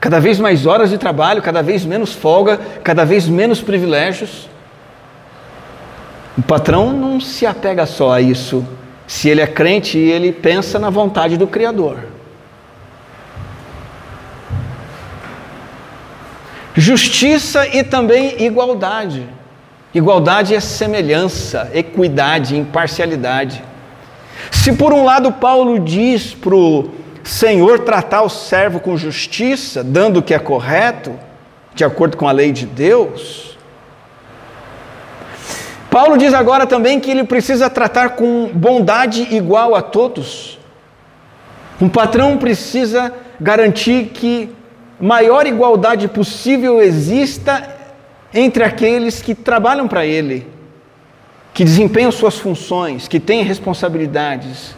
Cada 0.00 0.18
vez 0.18 0.40
mais 0.40 0.66
horas 0.66 0.90
de 0.90 0.98
trabalho, 0.98 1.40
cada 1.40 1.62
vez 1.62 1.84
menos 1.84 2.12
folga, 2.12 2.58
cada 2.82 3.04
vez 3.04 3.28
menos 3.28 3.60
privilégios. 3.60 4.48
O 6.36 6.42
patrão 6.42 6.92
não 6.92 7.20
se 7.20 7.46
apega 7.46 7.86
só 7.86 8.12
a 8.12 8.20
isso. 8.20 8.66
Se 9.06 9.28
ele 9.28 9.40
é 9.40 9.46
crente, 9.46 9.96
ele 9.96 10.32
pensa 10.32 10.78
na 10.78 10.90
vontade 10.90 11.36
do 11.36 11.46
Criador. 11.46 11.98
Justiça 16.74 17.66
e 17.66 17.82
também 17.82 18.42
igualdade. 18.42 19.26
Igualdade 19.94 20.54
é 20.54 20.60
semelhança, 20.60 21.70
equidade, 21.72 22.54
imparcialidade. 22.54 23.64
Se 24.52 24.72
por 24.74 24.92
um 24.92 25.04
lado 25.04 25.32
Paulo 25.32 25.78
diz 25.78 26.34
para 26.34 26.54
o 26.54 26.90
Senhor 27.24 27.80
tratar 27.80 28.22
o 28.22 28.28
servo 28.28 28.78
com 28.78 28.94
justiça, 28.94 29.82
dando 29.82 30.18
o 30.18 30.22
que 30.22 30.34
é 30.34 30.38
correto, 30.38 31.18
de 31.74 31.82
acordo 31.82 32.16
com 32.16 32.28
a 32.28 32.32
lei 32.32 32.52
de 32.52 32.66
Deus. 32.66 33.45
Paulo 35.96 36.18
diz 36.18 36.34
agora 36.34 36.66
também 36.66 37.00
que 37.00 37.10
ele 37.10 37.24
precisa 37.24 37.70
tratar 37.70 38.10
com 38.10 38.50
bondade 38.52 39.34
igual 39.34 39.74
a 39.74 39.80
todos. 39.80 40.58
Um 41.80 41.88
patrão 41.88 42.36
precisa 42.36 43.10
garantir 43.40 44.10
que 44.12 44.50
maior 45.00 45.46
igualdade 45.46 46.06
possível 46.06 46.82
exista 46.82 47.66
entre 48.34 48.62
aqueles 48.62 49.22
que 49.22 49.34
trabalham 49.34 49.88
para 49.88 50.04
ele, 50.04 50.46
que 51.54 51.64
desempenham 51.64 52.12
suas 52.12 52.36
funções, 52.36 53.08
que 53.08 53.18
têm 53.18 53.42
responsabilidades. 53.42 54.76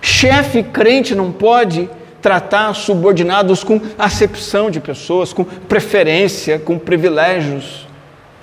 Chefe 0.00 0.64
crente 0.64 1.14
não 1.14 1.30
pode 1.30 1.88
tratar 2.20 2.74
subordinados 2.74 3.62
com 3.62 3.80
acepção 3.96 4.68
de 4.68 4.80
pessoas, 4.80 5.32
com 5.32 5.44
preferência, 5.44 6.58
com 6.58 6.76
privilégios, 6.76 7.86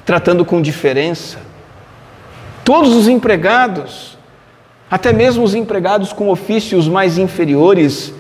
tratando 0.06 0.46
com 0.46 0.62
diferença. 0.62 1.52
Todos 2.64 2.94
os 2.94 3.08
empregados, 3.08 4.18
até 4.90 5.12
mesmo 5.12 5.44
os 5.44 5.54
empregados 5.54 6.14
com 6.14 6.30
ofícios 6.30 6.88
mais 6.88 7.18
inferiores, 7.18 8.14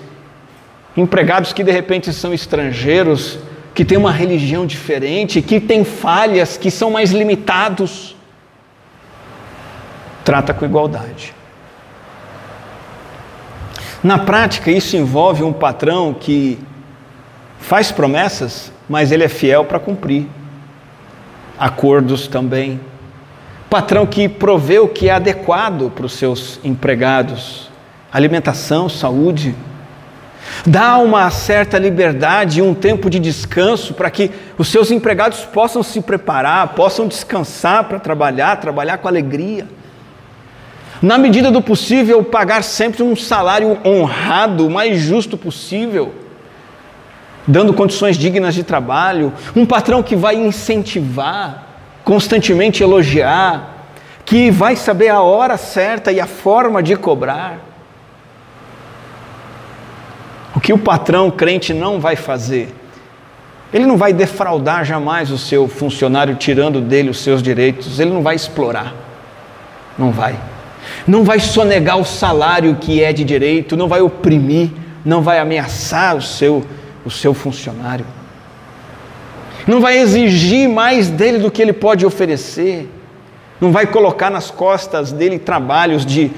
empregados 0.97 1.53
que 1.53 1.63
de 1.63 1.71
repente 1.71 2.11
são 2.11 2.33
estrangeiros, 2.33 3.39
que 3.73 3.85
têm 3.85 3.97
uma 3.97 4.11
religião 4.11 4.65
diferente, 4.65 5.41
que 5.41 5.59
têm 5.59 5.83
falhas, 5.83 6.57
que 6.57 6.69
são 6.69 6.91
mais 6.91 7.11
limitados, 7.11 8.15
trata 10.23 10.53
com 10.53 10.65
igualdade. 10.65 11.33
Na 14.03 14.19
prática, 14.19 14.69
isso 14.69 14.97
envolve 14.97 15.43
um 15.43 15.53
patrão 15.53 16.13
que 16.13 16.59
faz 17.57 17.91
promessas, 17.91 18.71
mas 18.89 19.11
ele 19.11 19.23
é 19.23 19.29
fiel 19.29 19.63
para 19.63 19.79
cumprir. 19.79 20.27
Acordos 21.57 22.27
também. 22.27 22.79
Patrão 23.73 24.05
que 24.05 24.29
provê 24.29 24.77
o 24.77 24.87
que 24.87 25.09
é 25.09 25.13
adequado 25.13 25.91
para 25.95 26.05
os 26.05 26.13
seus 26.13 26.59
empregados: 26.63 27.71
alimentação, 28.11 28.87
saúde. 28.87 29.55
Dá 30.63 30.99
uma 30.99 31.27
certa 31.31 31.79
liberdade 31.79 32.59
e 32.59 32.61
um 32.61 32.75
tempo 32.75 33.09
de 33.09 33.17
descanso 33.17 33.95
para 33.95 34.11
que 34.11 34.29
os 34.59 34.67
seus 34.67 34.91
empregados 34.91 35.39
possam 35.39 35.81
se 35.81 36.01
preparar, 36.01 36.75
possam 36.75 37.07
descansar 37.07 37.85
para 37.85 37.97
trabalhar, 37.97 38.57
trabalhar 38.57 38.99
com 38.99 39.07
alegria. 39.07 39.67
Na 41.01 41.17
medida 41.17 41.49
do 41.49 41.59
possível, 41.59 42.23
pagar 42.23 42.63
sempre 42.63 43.01
um 43.01 43.15
salário 43.15 43.79
honrado, 43.83 44.67
o 44.67 44.69
mais 44.69 45.01
justo 45.01 45.35
possível, 45.35 46.13
dando 47.47 47.73
condições 47.73 48.19
dignas 48.19 48.53
de 48.53 48.63
trabalho, 48.63 49.33
um 49.55 49.65
patrão 49.65 50.03
que 50.03 50.15
vai 50.15 50.35
incentivar, 50.35 51.72
constantemente 52.03 52.83
elogiar, 52.83 53.87
que 54.25 54.51
vai 54.51 54.75
saber 54.75 55.09
a 55.09 55.21
hora 55.21 55.57
certa 55.57 56.11
e 56.11 56.19
a 56.19 56.27
forma 56.27 56.81
de 56.81 56.95
cobrar. 56.95 57.59
O 60.55 60.59
que 60.59 60.71
o 60.71 60.77
patrão 60.77 61.31
crente 61.31 61.73
não 61.73 61.99
vai 61.99 62.15
fazer? 62.15 62.73
Ele 63.73 63.85
não 63.85 63.97
vai 63.97 64.13
defraudar 64.13 64.85
jamais 64.85 65.31
o 65.31 65.37
seu 65.37 65.67
funcionário 65.67 66.35
tirando 66.35 66.79
dele 66.79 67.09
os 67.09 67.19
seus 67.19 67.41
direitos, 67.41 67.99
ele 67.99 68.11
não 68.11 68.21
vai 68.21 68.35
explorar. 68.35 68.93
Não 69.97 70.11
vai. 70.11 70.35
não 71.07 71.23
vai 71.23 71.39
sonegar 71.39 71.97
o 71.97 72.05
salário 72.05 72.75
que 72.75 73.03
é 73.03 73.13
de 73.13 73.23
direito, 73.23 73.77
não 73.77 73.87
vai 73.87 74.01
oprimir, 74.01 74.69
não 75.03 75.21
vai 75.21 75.39
ameaçar 75.39 76.15
o 76.15 76.21
seu, 76.21 76.65
o 77.05 77.11
seu 77.11 77.33
funcionário, 77.33 78.05
não 79.67 79.79
vai 79.79 79.97
exigir 79.97 80.67
mais 80.67 81.09
dele 81.09 81.37
do 81.37 81.49
que 81.49 81.61
ele 81.61 81.73
pode 81.73 82.05
oferecer, 82.05 82.89
não 83.59 83.71
vai 83.71 83.87
colocar 83.87 84.29
nas 84.29 84.51
costas 84.51 85.11
dele 85.11 85.39
trabalhos 85.39 86.05
de, 86.05 86.31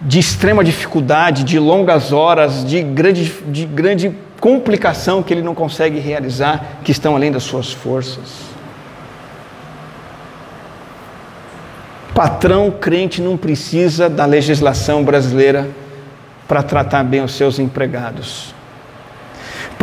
de 0.00 0.18
extrema 0.18 0.62
dificuldade, 0.62 1.42
de 1.42 1.58
longas 1.58 2.12
horas, 2.12 2.64
de 2.64 2.82
grande, 2.82 3.32
de 3.46 3.66
grande 3.66 4.14
complicação 4.40 5.22
que 5.22 5.34
ele 5.34 5.42
não 5.42 5.54
consegue 5.54 5.98
realizar, 5.98 6.78
que 6.84 6.92
estão 6.92 7.16
além 7.16 7.32
das 7.32 7.42
suas 7.42 7.72
forças. 7.72 8.54
Patrão 12.14 12.70
crente 12.70 13.20
não 13.20 13.36
precisa 13.36 14.08
da 14.08 14.24
legislação 14.24 15.02
brasileira 15.02 15.68
para 16.46 16.62
tratar 16.62 17.02
bem 17.02 17.24
os 17.24 17.32
seus 17.32 17.58
empregados. 17.58 18.53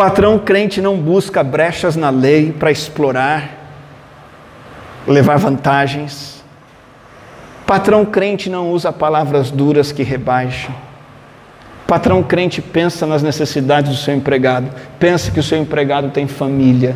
Patrão 0.02 0.40
crente 0.40 0.82
não 0.82 0.98
busca 0.98 1.44
brechas 1.44 1.96
na 1.96 2.10
lei 2.10 2.52
para 2.52 2.72
explorar, 2.72 3.52
levar 5.08 5.38
vantagens. 5.38 6.44
Patrão 7.68 8.04
crente 8.04 8.50
não 8.50 8.72
usa 8.72 8.92
palavras 8.92 9.52
duras 9.52 9.92
que 9.92 10.02
rebaixam. 10.02 10.74
Patrão 11.86 12.24
crente 12.24 12.64
pensa 12.64 13.06
nas 13.06 13.22
necessidades 13.22 13.92
do 13.92 13.96
seu 13.96 14.16
empregado, 14.16 14.72
pensa 14.98 15.30
que 15.30 15.40
o 15.40 15.44
seu 15.44 15.60
empregado 15.60 16.10
tem 16.10 16.28
família, 16.28 16.96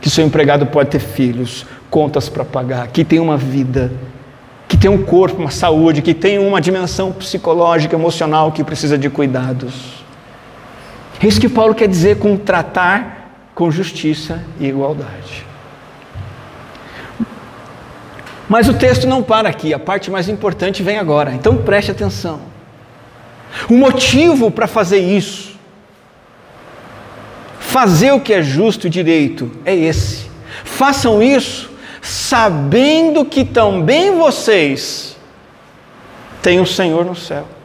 que 0.00 0.08
o 0.08 0.10
seu 0.10 0.24
empregado 0.24 0.64
pode 0.64 0.88
ter 0.88 1.00
filhos, 1.00 1.66
contas 1.90 2.30
para 2.30 2.42
pagar, 2.42 2.88
que 2.88 3.04
tem 3.04 3.20
uma 3.20 3.36
vida 3.36 3.92
que 4.66 4.78
tem 4.78 4.90
um 4.90 5.02
corpo, 5.02 5.42
uma 5.42 5.50
saúde, 5.50 6.00
que 6.00 6.14
tem 6.14 6.38
uma 6.38 6.58
dimensão 6.58 7.12
psicológica, 7.12 7.94
emocional 7.94 8.50
que 8.50 8.64
precisa 8.64 8.96
de 8.96 9.10
cuidados. 9.10 9.95
É 11.22 11.26
isso 11.26 11.40
que 11.40 11.48
Paulo 11.48 11.74
quer 11.74 11.88
dizer 11.88 12.18
com 12.18 12.36
tratar 12.36 13.48
com 13.54 13.70
justiça 13.70 14.44
e 14.60 14.66
igualdade. 14.66 15.46
Mas 18.48 18.68
o 18.68 18.74
texto 18.74 19.06
não 19.06 19.22
para 19.22 19.48
aqui, 19.48 19.74
a 19.74 19.78
parte 19.78 20.10
mais 20.10 20.28
importante 20.28 20.82
vem 20.82 20.98
agora, 20.98 21.32
então 21.32 21.56
preste 21.56 21.90
atenção. 21.90 22.40
O 23.68 23.74
motivo 23.74 24.50
para 24.50 24.66
fazer 24.66 24.98
isso, 24.98 25.56
fazer 27.58 28.12
o 28.12 28.20
que 28.20 28.32
é 28.32 28.42
justo 28.42 28.86
e 28.86 28.90
direito, 28.90 29.50
é 29.64 29.74
esse. 29.74 30.26
Façam 30.64 31.22
isso 31.22 31.70
sabendo 32.00 33.24
que 33.24 33.44
também 33.44 34.16
vocês 34.16 35.16
têm 36.40 36.60
o 36.60 36.66
Senhor 36.66 37.04
no 37.04 37.16
céu. 37.16 37.55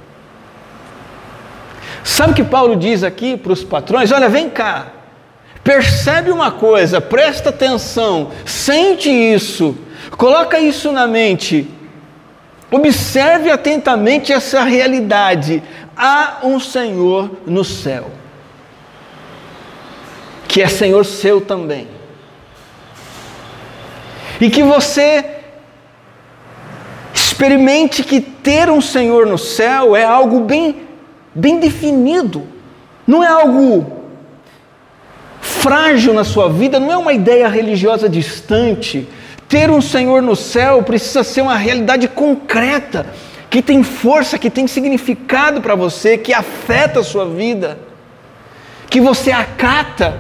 Sabe 2.03 2.31
o 2.31 2.35
que 2.35 2.43
Paulo 2.43 2.75
diz 2.75 3.03
aqui 3.03 3.37
para 3.37 3.53
os 3.53 3.63
patrões? 3.63 4.11
Olha, 4.11 4.29
vem 4.29 4.49
cá, 4.49 4.87
percebe 5.63 6.31
uma 6.31 6.51
coisa, 6.51 6.99
presta 6.99 7.49
atenção, 7.49 8.31
sente 8.45 9.09
isso, 9.09 9.77
coloca 10.17 10.59
isso 10.59 10.91
na 10.91 11.07
mente, 11.07 11.69
observe 12.71 13.49
atentamente 13.49 14.33
essa 14.33 14.63
realidade. 14.63 15.61
Há 15.95 16.39
um 16.43 16.59
Senhor 16.59 17.39
no 17.45 17.63
céu, 17.63 18.09
que 20.47 20.61
é 20.61 20.67
Senhor 20.67 21.05
seu 21.05 21.39
também 21.39 22.01
e 24.41 24.49
que 24.49 24.63
você 24.63 25.23
experimente 27.13 28.03
que 28.03 28.19
ter 28.19 28.71
um 28.71 28.81
Senhor 28.81 29.27
no 29.27 29.37
céu 29.37 29.95
é 29.95 30.03
algo 30.03 30.39
bem, 30.41 30.87
bem 31.33 31.59
definido, 31.59 32.43
não 33.05 33.23
é 33.23 33.27
algo 33.27 34.01
frágil 35.39 36.13
na 36.13 36.23
sua 36.23 36.49
vida, 36.49 36.79
não 36.79 36.91
é 36.91 36.97
uma 36.97 37.13
ideia 37.13 37.47
religiosa 37.47 38.07
distante. 38.07 39.07
Ter 39.47 39.69
um 39.69 39.81
Senhor 39.81 40.21
no 40.21 40.35
céu 40.35 40.81
precisa 40.83 41.23
ser 41.23 41.41
uma 41.41 41.57
realidade 41.57 42.07
concreta, 42.07 43.05
que 43.49 43.61
tem 43.61 43.83
força, 43.83 44.37
que 44.37 44.49
tem 44.49 44.65
significado 44.67 45.61
para 45.61 45.75
você, 45.75 46.17
que 46.17 46.33
afeta 46.33 47.01
a 47.01 47.03
sua 47.03 47.25
vida, 47.25 47.77
que 48.89 49.01
você 49.01 49.31
acata, 49.31 50.15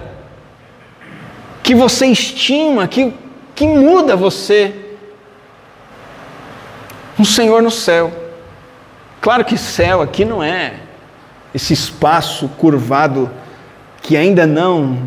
que 1.63 1.73
você 1.73 2.07
estima, 2.07 2.87
que 2.87 3.13
que 3.61 3.67
muda 3.67 4.15
você. 4.15 4.73
Um 7.19 7.23
Senhor 7.23 7.61
no 7.61 7.69
céu. 7.69 8.11
Claro 9.21 9.45
que 9.45 9.55
céu 9.55 10.01
aqui 10.01 10.25
não 10.25 10.41
é 10.41 10.73
esse 11.53 11.73
espaço 11.73 12.47
curvado 12.57 13.29
que 14.01 14.15
ainda 14.17 14.47
não 14.47 14.97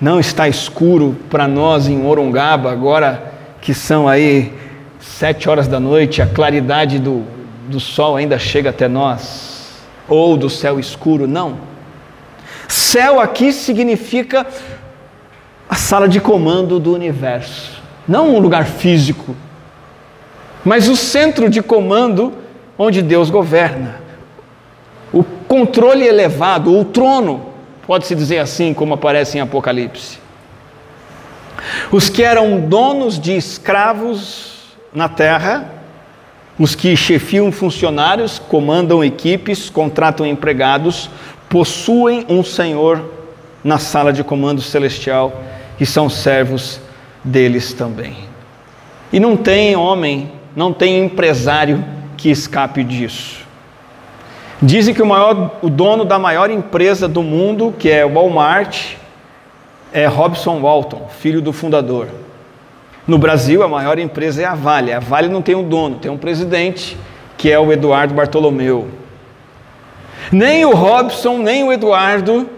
não 0.00 0.20
está 0.20 0.46
escuro 0.46 1.16
para 1.28 1.48
nós 1.48 1.88
em 1.88 2.06
Orongaba, 2.06 2.70
agora 2.70 3.32
que 3.60 3.74
são 3.74 4.06
aí 4.06 4.52
sete 5.00 5.48
horas 5.48 5.66
da 5.66 5.80
noite, 5.80 6.22
a 6.22 6.26
claridade 6.26 7.00
do, 7.00 7.24
do 7.68 7.80
sol 7.80 8.16
ainda 8.16 8.38
chega 8.38 8.70
até 8.70 8.86
nós, 8.86 9.72
ou 10.08 10.36
do 10.36 10.48
céu 10.48 10.78
escuro, 10.78 11.26
não. 11.26 11.58
Céu 12.68 13.20
aqui 13.20 13.52
significa 13.52 14.46
a 15.68 15.74
sala 15.74 16.08
de 16.08 16.20
comando 16.20 16.78
do 16.78 16.94
universo. 16.94 17.82
Não 18.06 18.36
um 18.36 18.38
lugar 18.38 18.66
físico, 18.66 19.34
mas 20.64 20.88
o 20.88 20.96
centro 20.96 21.50
de 21.50 21.60
comando 21.60 22.32
onde 22.78 23.02
Deus 23.02 23.30
governa. 23.30 24.07
Controle 25.48 26.06
elevado, 26.06 26.78
o 26.78 26.84
trono, 26.84 27.46
pode-se 27.86 28.14
dizer 28.14 28.38
assim, 28.38 28.74
como 28.74 28.94
aparece 28.94 29.38
em 29.38 29.40
Apocalipse. 29.40 30.18
Os 31.90 32.08
que 32.08 32.22
eram 32.22 32.60
donos 32.60 33.18
de 33.18 33.36
escravos 33.36 34.76
na 34.92 35.08
terra, 35.08 35.72
os 36.58 36.74
que 36.74 36.94
chefiam 36.94 37.50
funcionários, 37.50 38.38
comandam 38.38 39.02
equipes, 39.02 39.70
contratam 39.70 40.26
empregados, 40.26 41.08
possuem 41.48 42.26
um 42.28 42.44
senhor 42.44 43.02
na 43.64 43.78
sala 43.78 44.12
de 44.12 44.22
comando 44.22 44.60
celestial 44.60 45.42
que 45.78 45.86
são 45.86 46.10
servos 46.10 46.80
deles 47.24 47.72
também. 47.72 48.16
E 49.12 49.18
não 49.18 49.36
tem 49.36 49.76
homem, 49.76 50.32
não 50.54 50.72
tem 50.72 51.04
empresário 51.04 51.84
que 52.16 52.28
escape 52.28 52.84
disso. 52.84 53.47
Dizem 54.60 54.92
que 54.92 55.02
o, 55.02 55.06
maior, 55.06 55.58
o 55.62 55.70
dono 55.70 56.04
da 56.04 56.18
maior 56.18 56.50
empresa 56.50 57.06
do 57.06 57.22
mundo, 57.22 57.72
que 57.78 57.88
é 57.88 58.04
o 58.04 58.14
Walmart, 58.14 58.94
é 59.92 60.06
Robson 60.06 60.60
Walton, 60.60 61.08
filho 61.20 61.40
do 61.40 61.52
fundador. 61.52 62.08
No 63.06 63.18
Brasil, 63.18 63.62
a 63.62 63.68
maior 63.68 63.98
empresa 63.98 64.42
é 64.42 64.44
a 64.44 64.54
Vale. 64.54 64.92
A 64.92 64.98
Vale 64.98 65.28
não 65.28 65.40
tem 65.40 65.54
um 65.54 65.66
dono, 65.66 65.96
tem 65.96 66.10
um 66.10 66.18
presidente, 66.18 66.96
que 67.36 67.50
é 67.50 67.58
o 67.58 67.72
Eduardo 67.72 68.14
Bartolomeu. 68.14 68.88
Nem 70.32 70.64
o 70.64 70.74
Robson, 70.74 71.38
nem 71.38 71.64
o 71.64 71.72
Eduardo 71.72 72.50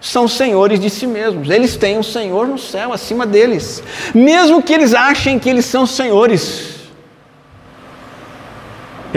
são 0.00 0.26
senhores 0.26 0.80
de 0.80 0.88
si 0.88 1.06
mesmos. 1.06 1.50
Eles 1.50 1.76
têm 1.76 1.98
um 1.98 2.02
Senhor 2.02 2.46
no 2.46 2.58
céu 2.58 2.92
acima 2.92 3.26
deles, 3.26 3.82
mesmo 4.14 4.62
que 4.62 4.72
eles 4.72 4.94
achem 4.94 5.38
que 5.38 5.50
eles 5.50 5.66
são 5.66 5.86
senhores. 5.86 6.81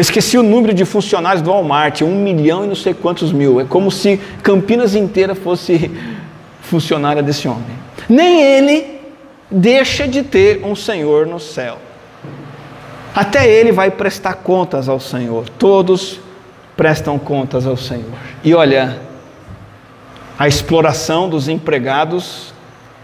Esqueci 0.01 0.37
o 0.37 0.43
número 0.43 0.73
de 0.73 0.83
funcionários 0.83 1.41
do 1.41 1.49
Walmart, 1.49 2.01
um 2.01 2.15
milhão 2.15 2.65
e 2.65 2.67
não 2.67 2.75
sei 2.75 2.93
quantos 2.93 3.31
mil. 3.31 3.61
É 3.61 3.63
como 3.63 3.89
se 3.89 4.19
Campinas 4.43 4.95
inteira 4.95 5.33
fosse 5.33 5.91
funcionária 6.61 7.23
desse 7.23 7.47
homem. 7.47 7.85
Nem 8.09 8.41
ele 8.41 8.99
deixa 9.49 10.07
de 10.07 10.23
ter 10.23 10.63
um 10.65 10.75
Senhor 10.75 11.25
no 11.25 11.39
céu. 11.39 11.77
Até 13.13 13.49
ele 13.49 13.71
vai 13.71 13.89
prestar 13.89 14.33
contas 14.35 14.89
ao 14.89 14.99
Senhor. 14.99 15.47
Todos 15.49 16.19
prestam 16.75 17.17
contas 17.17 17.65
ao 17.65 17.77
Senhor. 17.77 18.11
E 18.43 18.53
olha, 18.53 18.99
a 20.37 20.47
exploração 20.47 21.29
dos 21.29 21.47
empregados 21.47 22.53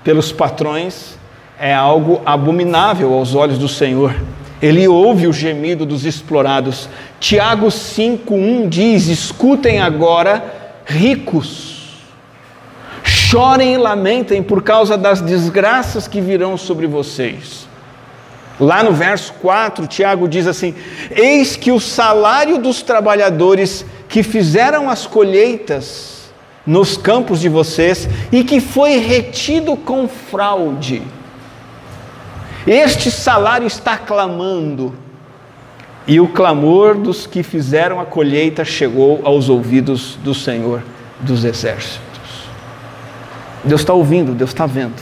pelos 0.03 0.31
patrões 0.31 1.17
é 1.57 1.73
algo 1.73 2.21
abominável 2.25 3.13
aos 3.13 3.35
olhos 3.35 3.57
do 3.57 3.69
Senhor. 3.69 4.13
Ele 4.61 4.87
ouve 4.87 5.27
o 5.27 5.33
gemido 5.33 5.85
dos 5.85 6.05
explorados. 6.05 6.87
Tiago 7.19 7.71
5:1 7.71 8.69
diz: 8.69 9.07
"Escutem 9.07 9.81
agora, 9.81 10.81
ricos, 10.85 11.97
chorem 13.03 13.73
e 13.73 13.77
lamentem 13.77 14.43
por 14.43 14.61
causa 14.61 14.97
das 14.97 15.21
desgraças 15.21 16.07
que 16.07 16.21
virão 16.21 16.57
sobre 16.57 16.85
vocês." 16.85 17.67
Lá 18.59 18.83
no 18.83 18.91
verso 18.91 19.33
4, 19.41 19.87
Tiago 19.87 20.27
diz 20.27 20.45
assim: 20.45 20.75
Eis 21.09 21.55
que 21.55 21.71
o 21.71 21.79
salário 21.79 22.59
dos 22.59 22.83
trabalhadores 22.83 23.83
que 24.07 24.21
fizeram 24.21 24.87
as 24.87 25.07
colheitas 25.07 26.31
nos 26.65 26.95
campos 26.95 27.39
de 27.39 27.49
vocês 27.49 28.07
e 28.31 28.43
que 28.43 28.59
foi 28.59 28.97
retido 28.97 29.75
com 29.75 30.07
fraude. 30.07 31.01
Este 32.65 33.09
salário 33.09 33.67
está 33.67 33.97
clamando. 33.97 34.93
E 36.07 36.19
o 36.19 36.27
clamor 36.27 36.95
dos 36.95 37.27
que 37.27 37.43
fizeram 37.43 37.99
a 37.99 38.05
colheita 38.05 38.65
chegou 38.65 39.21
aos 39.23 39.49
ouvidos 39.49 40.17
do 40.23 40.33
Senhor 40.33 40.83
dos 41.19 41.45
Exércitos. 41.45 42.01
Deus 43.63 43.81
está 43.81 43.93
ouvindo, 43.93 44.33
Deus 44.33 44.49
está 44.49 44.65
vendo. 44.65 45.01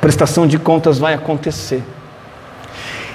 Prestação 0.00 0.46
de 0.46 0.58
contas 0.58 0.98
vai 0.98 1.14
acontecer. 1.14 1.82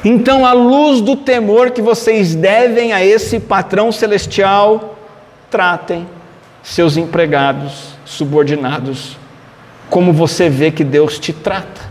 Então, 0.03 0.45
à 0.45 0.53
luz 0.53 1.01
do 1.01 1.15
temor 1.15 1.71
que 1.71 1.81
vocês 1.81 2.33
devem 2.33 2.93
a 2.93 3.05
esse 3.05 3.39
patrão 3.39 3.91
celestial, 3.91 4.97
tratem 5.51 6.07
seus 6.63 6.97
empregados 6.97 7.89
subordinados 8.05 9.17
como 9.89 10.13
você 10.13 10.49
vê 10.49 10.71
que 10.71 10.83
Deus 10.83 11.19
te 11.19 11.33
trata, 11.33 11.81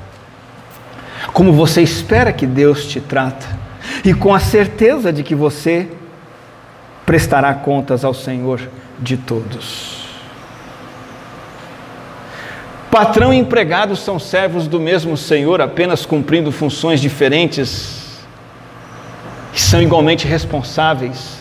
como 1.38 1.52
você 1.52 1.80
espera 1.82 2.32
que 2.32 2.44
Deus 2.44 2.84
te 2.84 3.00
trata, 3.00 3.46
e 4.04 4.12
com 4.12 4.34
a 4.34 4.40
certeza 4.40 5.12
de 5.12 5.22
que 5.22 5.36
você 5.36 5.86
prestará 7.06 7.54
contas 7.54 8.04
ao 8.04 8.12
Senhor 8.12 8.60
de 8.98 9.16
todos. 9.16 10.08
Patrão 12.90 13.32
e 13.32 13.38
empregado 13.38 13.94
são 13.94 14.18
servos 14.18 14.66
do 14.66 14.80
mesmo 14.80 15.16
Senhor, 15.16 15.60
apenas 15.60 16.04
cumprindo 16.04 16.50
funções 16.50 17.00
diferentes, 17.00 18.18
e 19.54 19.60
são 19.60 19.80
igualmente 19.80 20.26
responsáveis, 20.26 21.38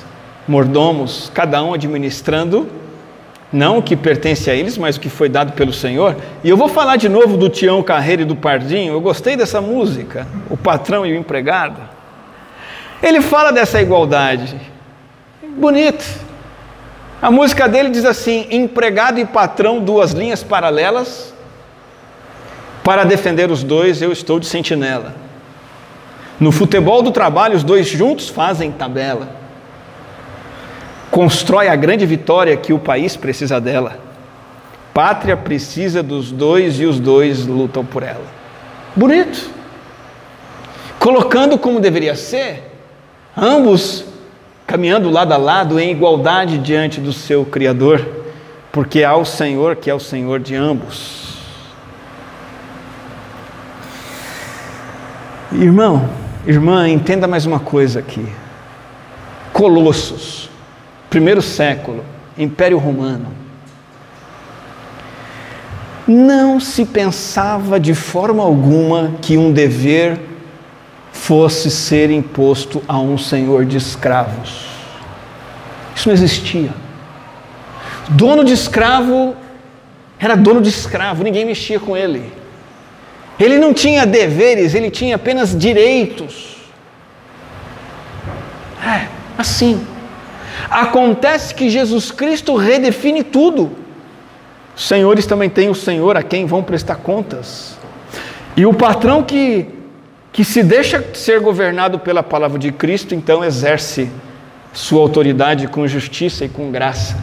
mordomos, 0.48 1.32
cada 1.34 1.64
um 1.64 1.74
administrando 1.74 2.70
não 3.52 3.78
o 3.78 3.82
que 3.82 3.96
pertence 3.96 4.50
a 4.50 4.54
eles, 4.56 4.78
mas 4.78 4.98
o 4.98 5.00
que 5.00 5.10
foi 5.10 5.30
dado 5.30 5.54
pelo 5.54 5.72
Senhor. 5.72 6.16
E 6.44 6.50
eu 6.50 6.58
vou 6.58 6.68
falar 6.68 6.98
de 6.98 7.08
novo 7.08 7.38
do 7.38 7.48
Tião 7.48 7.82
Carreiro 7.82 8.24
e 8.24 8.26
do 8.26 8.36
Pardinho. 8.36 8.94
Eu 8.94 9.02
gostei 9.02 9.38
dessa 9.38 9.62
música, 9.62 10.28
o 10.50 10.58
patrão 10.58 11.06
e 11.06 11.14
o 11.14 11.16
empregado. 11.16 11.82
Ele 13.02 13.22
fala 13.22 13.52
dessa 13.52 13.82
igualdade. 13.82 14.60
Bonito. 15.42 16.06
A 17.22 17.32
música 17.32 17.70
dele 17.70 17.90
diz 17.90 18.04
assim: 18.04 18.48
empregado 18.52 19.20
e 19.20 19.26
patrão, 19.26 19.80
duas 19.80 20.12
linhas 20.12 20.44
paralelas. 20.44 21.34
Para 22.84 23.04
defender 23.04 23.50
os 23.50 23.64
dois, 23.64 24.02
eu 24.02 24.12
estou 24.12 24.40
de 24.40 24.46
sentinela. 24.46 25.16
No 26.40 26.52
futebol 26.52 27.02
do 27.02 27.12
trabalho, 27.12 27.56
os 27.56 27.64
dois 27.64 27.88
juntos 27.88 28.30
fazem 28.30 28.72
tabela 28.72 29.47
constrói 31.12 31.67
a 31.67 31.76
grande 31.76 32.06
vitória 32.06 32.56
que 32.58 32.74
o 32.74 32.80
país 32.80 33.15
precisa 33.15 33.60
dela. 33.60 34.00
Pátria 34.93 35.38
precisa 35.38 36.02
dos 36.02 36.32
dois 36.32 36.80
e 36.80 36.86
os 36.86 37.00
dois 37.00 37.46
lutam 37.46 37.86
por 37.86 38.04
ela. 38.04 38.26
Bonito. 38.96 39.50
Colocando 41.00 41.58
como 41.58 41.80
deveria 41.80 42.15
ser, 42.15 42.72
ambos 43.36 44.06
caminhando 44.65 45.10
lado 45.10 45.34
a 45.34 45.38
lado 45.38 45.80
em 45.80 45.91
igualdade 45.91 46.58
diante 46.58 47.00
do 47.00 47.13
seu 47.13 47.46
Criador, 47.46 48.06
porque 48.72 49.04
há 49.04 49.15
o 49.15 49.24
Senhor 49.24 49.76
que 49.76 49.89
é 49.89 49.93
o 49.93 50.00
Senhor 50.00 50.39
de 50.39 50.56
ambos. 50.56 51.38
Irmão, 55.52 56.10
irmã, 56.46 56.89
entenda 56.89 57.28
mais 57.28 57.46
uma 57.46 57.60
coisa 57.60 58.00
aqui. 58.00 58.28
Colossos 59.54 60.50
primeiro 61.10 61.41
século, 61.41 62.04
Império 62.38 62.78
Romano, 62.78 63.28
não 66.08 66.60
se 66.60 66.86
pensava 66.86 67.80
de 67.80 67.93
forma 67.93 68.41
alguma 68.41 69.15
que 69.22 69.38
um 69.38 69.52
dever 69.52 70.20
fosse 71.12 71.70
ser 71.70 72.10
imposto 72.10 72.82
a 72.88 72.98
um 72.98 73.17
senhor 73.17 73.65
de 73.65 73.78
escravos. 73.78 74.65
Isso 75.96 76.08
não 76.08 76.13
existia. 76.13 76.70
Dono 78.10 78.46
de 78.46 78.54
escravo 78.54 79.36
era 80.20 80.36
dono 80.36 80.62
de 80.62 80.70
escravo, 80.70 81.24
ninguém 81.24 81.46
mexia 81.46 81.80
com 81.80 81.98
ele. 81.98 82.32
Ele 83.39 83.58
não 83.58 83.74
tinha 83.74 84.06
deveres, 84.06 84.74
ele 84.74 84.89
tinha 84.89 85.15
apenas 85.15 85.58
direitos. 85.58 86.58
É, 88.84 89.08
assim. 89.38 89.86
Acontece 90.70 91.54
que 91.54 91.70
Jesus 91.70 92.12
Cristo 92.12 92.56
redefine 92.56 93.24
tudo. 93.24 93.72
Os 94.76 94.88
senhores 94.88 95.26
também 95.26 95.50
têm 95.50 95.70
o 95.70 95.76
Senhor 95.76 96.15
a 96.17 96.24
quem 96.24 96.46
vão 96.46 96.62
prestar 96.62 96.96
contas. 96.98 97.78
E 98.56 98.65
o 98.65 98.74
patrão 98.74 99.24
que, 99.24 99.67
que 100.32 100.43
se 100.43 100.63
deixa 100.63 101.04
ser 101.13 101.39
governado 101.39 102.00
pela 102.00 102.22
palavra 102.22 102.60
de 102.60 102.72
Cristo, 102.72 103.15
então 103.15 103.43
exerce 103.43 104.10
sua 104.74 105.02
autoridade 105.02 105.67
com 105.67 105.88
justiça 105.88 106.46
e 106.46 106.50
com 106.50 106.72
graça, 106.72 107.17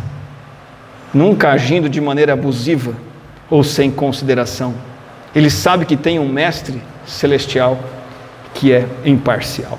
nunca 1.12 1.50
agindo 1.50 1.88
de 1.88 2.00
maneira 2.00 2.32
abusiva 2.32 2.94
ou 3.48 3.62
sem 3.62 3.90
consideração. 3.90 4.74
Ele 5.34 5.50
sabe 5.50 5.84
que 5.84 5.96
tem 5.96 6.18
um 6.18 6.28
mestre 6.28 6.82
celestial 7.06 7.78
que 8.54 8.72
é 8.72 8.86
imparcial. 9.04 9.78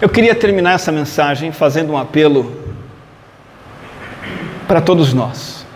Eu 0.00 0.08
queria 0.08 0.34
terminar 0.34 0.72
essa 0.72 0.90
mensagem 0.90 1.52
fazendo 1.52 1.92
um 1.92 1.98
apelo 1.98 2.56
para 4.66 4.80
todos 4.80 5.12
nós. 5.12 5.66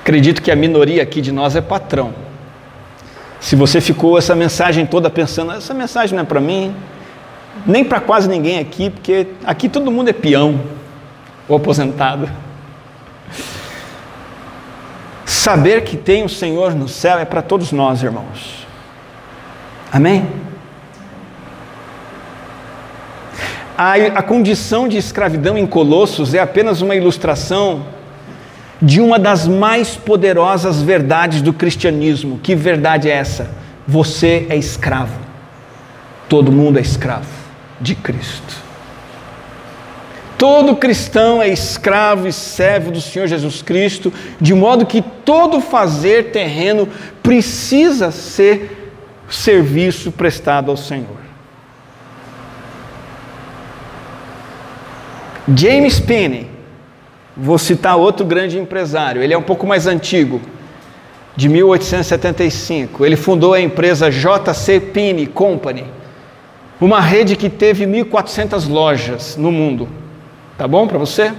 Acredito 0.00 0.40
que 0.40 0.52
a 0.52 0.56
minoria 0.56 1.02
aqui 1.02 1.20
de 1.20 1.32
nós 1.32 1.56
é 1.56 1.60
patrão. 1.60 2.14
Se 3.40 3.56
você 3.56 3.80
ficou 3.80 4.16
essa 4.16 4.36
mensagem 4.36 4.86
toda 4.86 5.10
pensando, 5.10 5.50
essa 5.50 5.74
mensagem 5.74 6.14
não 6.14 6.22
é 6.22 6.26
para 6.26 6.40
mim, 6.40 6.72
nem 7.66 7.84
para 7.84 8.00
quase 8.00 8.28
ninguém 8.28 8.60
aqui, 8.60 8.88
porque 8.90 9.26
aqui 9.44 9.68
todo 9.68 9.90
mundo 9.90 10.08
é 10.08 10.12
peão 10.12 10.60
ou 11.48 11.56
aposentado. 11.56 12.30
Saber 15.26 15.82
que 15.82 15.96
tem 15.96 16.24
o 16.24 16.28
Senhor 16.28 16.72
no 16.72 16.88
céu 16.88 17.18
é 17.18 17.24
para 17.24 17.42
todos 17.42 17.72
nós, 17.72 18.00
irmãos. 18.00 18.64
Amém? 19.92 20.51
A, 23.84 23.94
a 23.94 24.22
condição 24.22 24.86
de 24.86 24.96
escravidão 24.96 25.58
em 25.58 25.66
Colossos 25.66 26.34
é 26.34 26.38
apenas 26.38 26.82
uma 26.82 26.94
ilustração 26.94 27.84
de 28.80 29.00
uma 29.00 29.18
das 29.18 29.48
mais 29.48 29.96
poderosas 29.96 30.80
verdades 30.80 31.42
do 31.42 31.52
cristianismo. 31.52 32.38
Que 32.40 32.54
verdade 32.54 33.10
é 33.10 33.12
essa? 33.12 33.50
Você 33.84 34.46
é 34.48 34.56
escravo. 34.56 35.18
Todo 36.28 36.52
mundo 36.52 36.78
é 36.78 36.80
escravo 36.80 37.26
de 37.80 37.96
Cristo. 37.96 38.54
Todo 40.38 40.76
cristão 40.76 41.42
é 41.42 41.48
escravo 41.48 42.28
e 42.28 42.32
servo 42.32 42.92
do 42.92 43.00
Senhor 43.00 43.26
Jesus 43.26 43.62
Cristo, 43.62 44.12
de 44.40 44.54
modo 44.54 44.86
que 44.86 45.02
todo 45.02 45.60
fazer 45.60 46.30
terreno 46.30 46.88
precisa 47.20 48.12
ser 48.12 48.92
serviço 49.28 50.12
prestado 50.12 50.70
ao 50.70 50.76
Senhor. 50.76 51.21
James 55.48 55.98
Penny, 55.98 56.48
vou 57.36 57.58
citar 57.58 57.96
outro 57.96 58.24
grande 58.24 58.58
empresário, 58.58 59.22
ele 59.22 59.34
é 59.34 59.38
um 59.38 59.42
pouco 59.42 59.66
mais 59.66 59.86
antigo, 59.86 60.40
de 61.34 61.48
1875. 61.48 63.04
Ele 63.04 63.16
fundou 63.16 63.54
a 63.54 63.60
empresa 63.60 64.10
JC 64.10 64.80
Penny 64.80 65.26
Company, 65.26 65.86
uma 66.80 67.00
rede 67.00 67.36
que 67.36 67.48
teve 67.48 67.86
1.400 67.86 68.68
lojas 68.68 69.36
no 69.36 69.50
mundo. 69.50 69.88
Tá 70.58 70.68
bom 70.68 70.86
para 70.86 70.98
você? 70.98 71.32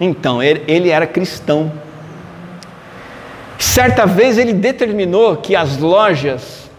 Então, 0.00 0.42
ele, 0.42 0.62
ele 0.66 0.88
era 0.90 1.06
cristão. 1.06 1.72
Certa 3.58 4.06
vez 4.06 4.38
ele 4.38 4.52
determinou 4.52 5.36
que 5.36 5.54
as 5.54 5.78
lojas 5.78 6.70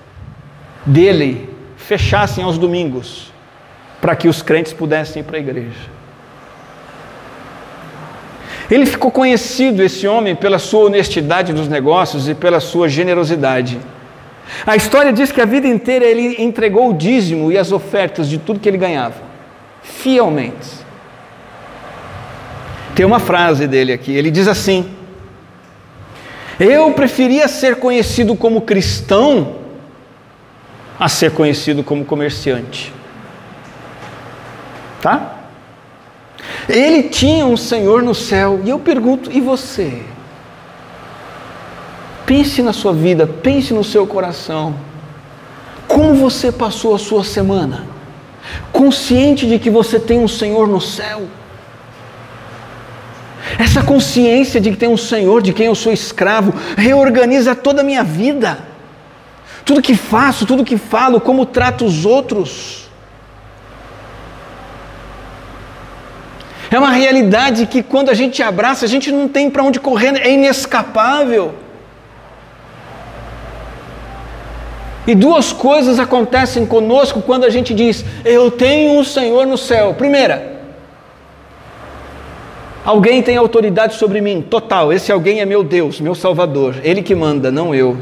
dele 0.85 1.49
fechassem 1.77 2.43
aos 2.43 2.57
domingos, 2.57 3.31
para 4.01 4.15
que 4.15 4.27
os 4.27 4.41
crentes 4.41 4.73
pudessem 4.73 5.21
ir 5.21 5.25
para 5.25 5.37
a 5.37 5.39
igreja. 5.39 5.89
Ele 8.69 8.85
ficou 8.85 9.11
conhecido, 9.11 9.83
esse 9.83 10.07
homem, 10.07 10.35
pela 10.35 10.57
sua 10.57 10.85
honestidade 10.85 11.53
nos 11.53 11.67
negócios 11.67 12.27
e 12.27 12.33
pela 12.33 12.59
sua 12.59 12.87
generosidade. 12.87 13.79
A 14.65 14.75
história 14.75 15.11
diz 15.11 15.31
que 15.31 15.41
a 15.41 15.45
vida 15.45 15.67
inteira 15.67 16.05
ele 16.05 16.41
entregou 16.41 16.89
o 16.89 16.93
dízimo 16.93 17.51
e 17.51 17.57
as 17.57 17.71
ofertas 17.71 18.27
de 18.27 18.37
tudo 18.37 18.59
que 18.59 18.67
ele 18.67 18.77
ganhava, 18.77 19.15
fielmente. 19.81 20.83
Tem 22.95 23.05
uma 23.05 23.19
frase 23.19 23.67
dele 23.67 23.91
aqui, 23.91 24.11
ele 24.11 24.29
diz 24.29 24.47
assim: 24.47 24.89
Eu 26.59 26.91
preferia 26.91 27.47
ser 27.47 27.77
conhecido 27.77 28.35
como 28.35 28.61
cristão 28.61 29.55
a 30.99 31.09
ser 31.09 31.31
conhecido 31.31 31.83
como 31.83 32.05
comerciante. 32.05 32.93
Tá? 35.01 35.42
Ele 36.67 37.03
tinha 37.03 37.45
um 37.45 37.57
Senhor 37.57 38.01
no 38.01 38.15
céu. 38.15 38.61
E 38.63 38.69
eu 38.69 38.79
pergunto: 38.79 39.31
e 39.31 39.41
você? 39.41 40.03
Pense 42.25 42.61
na 42.61 42.73
sua 42.73 42.93
vida, 42.93 43.27
pense 43.27 43.73
no 43.73 43.83
seu 43.83 44.07
coração. 44.07 44.75
Como 45.87 46.15
você 46.15 46.51
passou 46.51 46.95
a 46.95 46.99
sua 46.99 47.23
semana? 47.23 47.93
consciente 48.71 49.47
de 49.47 49.59
que 49.59 49.69
você 49.69 49.99
tem 49.99 50.19
um 50.19 50.27
Senhor 50.27 50.67
no 50.67 50.81
céu. 50.81 51.23
Essa 53.57 53.83
consciência 53.83 54.59
de 54.59 54.71
que 54.71 54.77
tem 54.77 54.89
um 54.89 54.97
Senhor 54.97 55.41
de 55.41 55.53
quem 55.53 55.67
eu 55.67 55.75
sou 55.75 55.93
escravo 55.93 56.53
reorganiza 56.75 57.55
toda 57.55 57.81
a 57.81 57.83
minha 57.83 58.03
vida. 58.03 58.59
Tudo 59.63 59.81
que 59.81 59.95
faço, 59.95 60.45
tudo 60.45 60.65
que 60.65 60.77
falo, 60.77 61.21
como 61.21 61.45
trato 61.45 61.85
os 61.85 62.05
outros. 62.05 62.82
É 66.73 66.79
uma 66.79 66.89
realidade 66.89 67.67
que 67.67 67.83
quando 67.83 68.09
a 68.09 68.15
gente 68.15 68.41
abraça, 68.41 68.83
a 68.83 68.87
gente 68.87 69.11
não 69.11 69.27
tem 69.27 69.47
para 69.47 69.61
onde 69.61 69.79
correr, 69.79 70.19
é 70.19 70.31
inescapável. 70.31 71.53
E 75.05 75.13
duas 75.13 75.53
coisas 75.53 75.99
acontecem 75.99 76.65
conosco 76.65 77.21
quando 77.21 77.43
a 77.43 77.49
gente 77.51 77.75
diz: 77.75 78.03
Eu 78.25 78.49
tenho 78.49 78.99
um 78.99 79.03
Senhor 79.03 79.45
no 79.45 79.55
céu. 79.55 79.93
Primeira, 79.93 80.61
alguém 82.83 83.21
tem 83.21 83.37
autoridade 83.37 83.93
sobre 83.93 84.19
mim, 84.19 84.41
total. 84.41 84.91
Esse 84.91 85.11
alguém 85.11 85.41
é 85.41 85.45
meu 85.45 85.63
Deus, 85.63 86.01
meu 86.01 86.15
Salvador. 86.15 86.77
Ele 86.83 87.03
que 87.03 87.13
manda, 87.13 87.51
não 87.51 87.75
eu. 87.75 87.99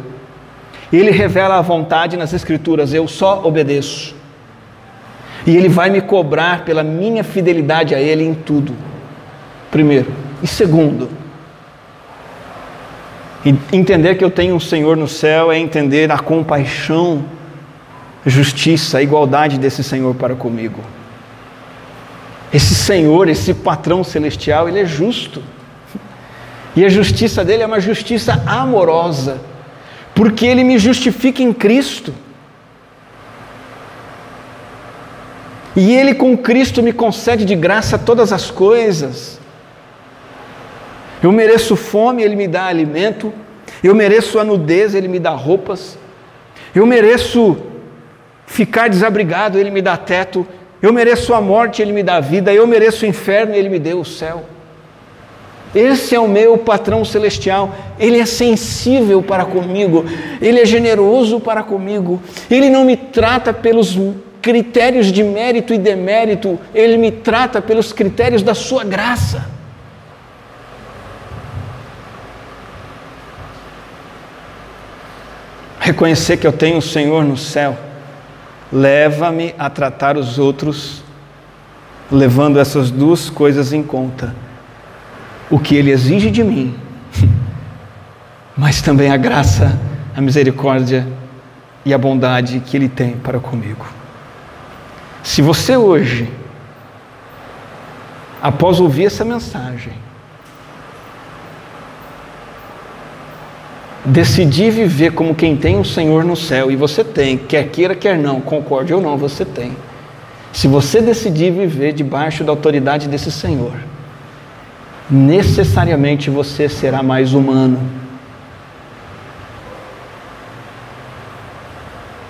Ele 0.94 1.12
revela 1.12 1.58
a 1.58 1.62
vontade 1.62 2.16
nas 2.16 2.32
Escrituras, 2.32 2.94
eu 2.94 3.06
só 3.06 3.42
obedeço. 3.44 4.21
E 5.46 5.56
Ele 5.56 5.70
vai 5.70 5.90
me 5.90 6.02
cobrar 6.02 6.64
pela 6.64 6.84
minha 6.84 7.24
fidelidade 7.24 7.96
a 7.96 8.00
Ele 8.00 8.24
em 8.24 8.34
tudo. 8.34 8.76
Primeiro. 9.70 10.12
E 10.44 10.48
segundo, 10.48 11.10
Entender 13.74 14.16
que 14.16 14.24
eu 14.24 14.30
tenho 14.30 14.54
um 14.54 14.60
Senhor 14.60 14.96
no 14.96 15.08
céu 15.08 15.52
é 15.52 15.58
entender 15.58 16.12
a 16.12 16.20
compaixão, 16.20 17.26
justiça, 18.24 19.00
a 19.00 19.02
igualdade 19.02 19.58
desse 19.58 19.84
Senhor 19.84 20.14
para 20.14 20.36
comigo. 20.36 20.80
Esse 22.54 22.76
Senhor, 22.76 23.28
esse 23.30 23.54
patrão 23.56 24.04
celestial, 24.04 24.70
ele 24.70 24.80
é 24.80 24.86
justo. 24.86 25.42
E 26.76 26.86
a 26.86 26.90
justiça 26.90 27.44
dele 27.44 27.64
é 27.64 27.66
uma 27.66 27.80
justiça 27.80 28.44
amorosa, 28.46 29.42
porque 30.14 30.46
ele 30.46 30.64
me 30.64 30.78
justifica 30.78 31.42
em 31.42 31.52
Cristo. 31.52 32.14
E 35.76 35.96
ele 35.96 36.14
com 36.14 36.38
Cristo 36.38 36.84
me 36.84 36.92
concede 36.92 37.46
de 37.46 37.56
graça 37.56 37.98
todas 37.98 38.34
as 38.34 38.52
coisas. 38.52 39.40
Eu 41.24 41.32
mereço 41.32 41.76
fome, 41.76 42.24
Ele 42.24 42.36
me 42.36 42.48
dá 42.48 42.66
alimento. 42.66 43.32
Eu 43.84 43.94
mereço 43.94 44.40
a 44.40 44.44
nudez, 44.44 44.96
Ele 44.96 45.08
me 45.08 45.20
dá 45.20 45.32
roupas. 45.32 45.98
Eu 46.74 46.86
mereço 46.86 47.58
ficar 48.46 48.90
desabrigado, 48.90 49.58
Ele 49.58 49.70
me 49.70 49.82
dá 49.82 49.96
teto. 49.96 50.46
Eu 50.82 50.92
mereço 50.92 51.34
a 51.34 51.40
morte, 51.40 51.82
Ele 51.82 51.94
me 51.94 52.02
dá 52.02 52.20
vida. 52.20 52.52
Eu 52.52 52.66
mereço 52.66 53.06
o 53.06 53.08
inferno, 53.08 53.54
Ele 53.54 53.70
me 53.70 53.78
deu 53.78 54.00
o 54.00 54.06
céu. 54.06 54.46
Esse 55.76 56.16
é 56.16 56.20
o 56.20 56.28
meu 56.28 56.58
patrão 56.58 57.06
celestial. 57.06 57.74
Ele 58.00 58.20
é 58.20 58.26
sensível 58.26 59.22
para 59.22 59.46
comigo. 59.46 60.04
Ele 60.42 60.60
é 60.60 60.66
generoso 60.66 61.40
para 61.40 61.64
comigo. 61.64 62.20
Ele 62.50 62.70
não 62.70 62.84
me 62.84 62.98
trata 62.98 63.54
pelos 63.54 63.96
critérios 64.42 65.12
de 65.12 65.24
mérito 65.24 65.74
e 65.74 65.78
demérito. 65.78 66.60
Ele 66.74 66.98
me 66.98 67.12
trata 67.12 67.62
pelos 67.62 67.94
critérios 67.94 68.42
da 68.42 68.54
sua 68.54 68.84
graça. 68.84 69.62
reconhecer 75.82 76.38
que 76.38 76.48
eu 76.48 76.54
tenho 76.54 76.78
o 76.78 76.82
Senhor 76.82 77.24
no 77.24 77.36
céu, 77.36 77.78
leva-me 78.72 79.54
a 79.60 79.70
tratar 79.70 80.16
os 80.18 80.40
outros, 80.40 81.04
levando 82.10 82.60
essas 82.60 82.90
duas 82.90 83.30
coisas 83.30 83.74
em 83.74 83.84
conta: 83.84 84.34
o 85.50 85.60
que 85.60 85.76
Ele 85.76 85.92
exige 85.92 86.32
de 86.32 86.44
mim, 86.44 86.76
mas 88.56 88.82
também 88.82 89.12
a 89.12 89.18
graça, 89.18 89.78
a 90.16 90.22
misericórdia 90.22 91.06
e 91.84 91.94
a 91.94 91.98
bondade 91.98 92.62
que 92.62 92.78
Ele 92.78 92.88
tem 92.88 93.14
para 93.14 93.40
comigo. 93.40 94.01
Se 95.24 95.42
você 95.42 95.78
hoje, 95.78 96.30
após 98.42 98.80
ouvir 98.80 99.06
essa 99.06 99.24
mensagem, 99.24 99.94
decidir 104.04 104.72
viver 104.72 105.12
como 105.12 105.36
quem 105.36 105.56
tem 105.56 105.76
o 105.76 105.82
um 105.82 105.84
Senhor 105.84 106.24
no 106.24 106.36
céu, 106.36 106.72
e 106.72 106.76
você 106.76 107.04
tem, 107.04 107.38
quer 107.38 107.68
queira, 107.70 107.96
quer 107.96 108.18
não, 108.18 108.42
concorde 108.42 108.94
ou 108.94 109.02
não, 109.02 109.18
você 109.18 109.46
tem. 109.46 109.76
Se 110.52 110.68
você 110.68 111.02
decidir 111.02 111.52
viver 111.52 111.94
debaixo 111.94 112.44
da 112.44 112.52
autoridade 112.52 113.08
desse 113.08 113.32
Senhor, 113.32 113.74
necessariamente 115.10 116.30
você 116.30 116.68
será 116.68 117.04
mais 117.04 117.34
humano, 117.34 117.80